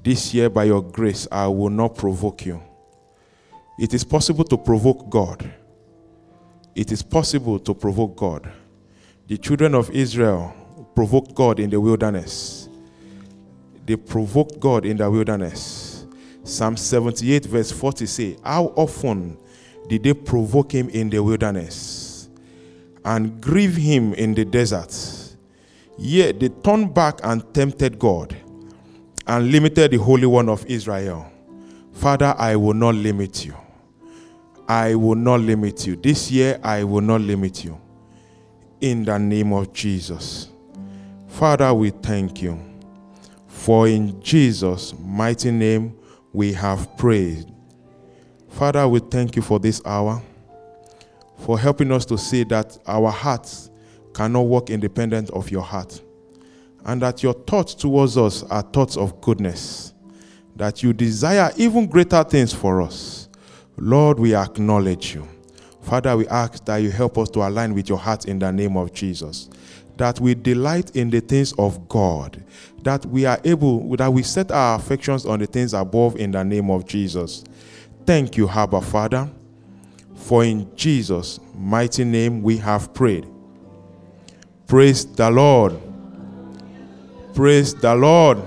[0.02, 2.62] This year by your grace I will not provoke you.
[3.78, 5.52] It is possible to provoke God.
[6.74, 8.50] It is possible to provoke God.
[9.28, 10.54] The children of Israel
[10.94, 12.68] provoked God in the wilderness.
[13.86, 16.06] They provoked God in the wilderness.
[16.44, 19.38] Psalm 78, verse 40 say, How often
[19.88, 22.28] did they provoke him in the wilderness
[23.04, 24.92] and grieve him in the desert?
[25.98, 28.36] Yet they turned back and tempted God
[29.26, 31.30] and limited the Holy One of Israel.
[31.92, 33.54] Father, I will not limit you.
[34.68, 35.96] I will not limit you.
[35.96, 37.80] This year, I will not limit you.
[38.80, 40.48] In the name of Jesus.
[41.28, 42.58] Father, we thank you.
[43.46, 45.96] For in Jesus' mighty name
[46.32, 47.46] we have prayed.
[48.48, 50.20] Father, we thank you for this hour,
[51.38, 53.70] for helping us to see that our hearts
[54.14, 56.00] cannot work independent of your heart,
[56.84, 59.94] and that your thoughts towards us are thoughts of goodness,
[60.56, 63.28] that you desire even greater things for us.
[63.76, 65.26] Lord, we acknowledge you.
[65.82, 68.76] Father, we ask that you help us to align with your heart in the name
[68.76, 69.48] of Jesus
[69.96, 72.42] that we delight in the things of God,
[72.82, 76.42] that we are able, that we set our affections on the things above in the
[76.42, 77.44] name of Jesus.
[78.06, 79.30] Thank you, Abba Father,
[80.16, 83.26] for in Jesus' mighty name we have prayed.
[84.72, 85.78] Praise the Lord.
[87.34, 88.38] Praise the Lord.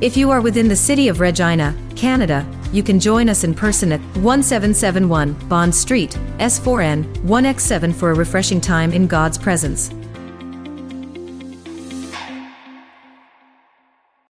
[0.00, 3.92] If you are within the city of Regina, Canada, you can join us in person
[3.92, 9.90] at 1771 Bond Street, S4N, 1X7 for a refreshing time in God's presence.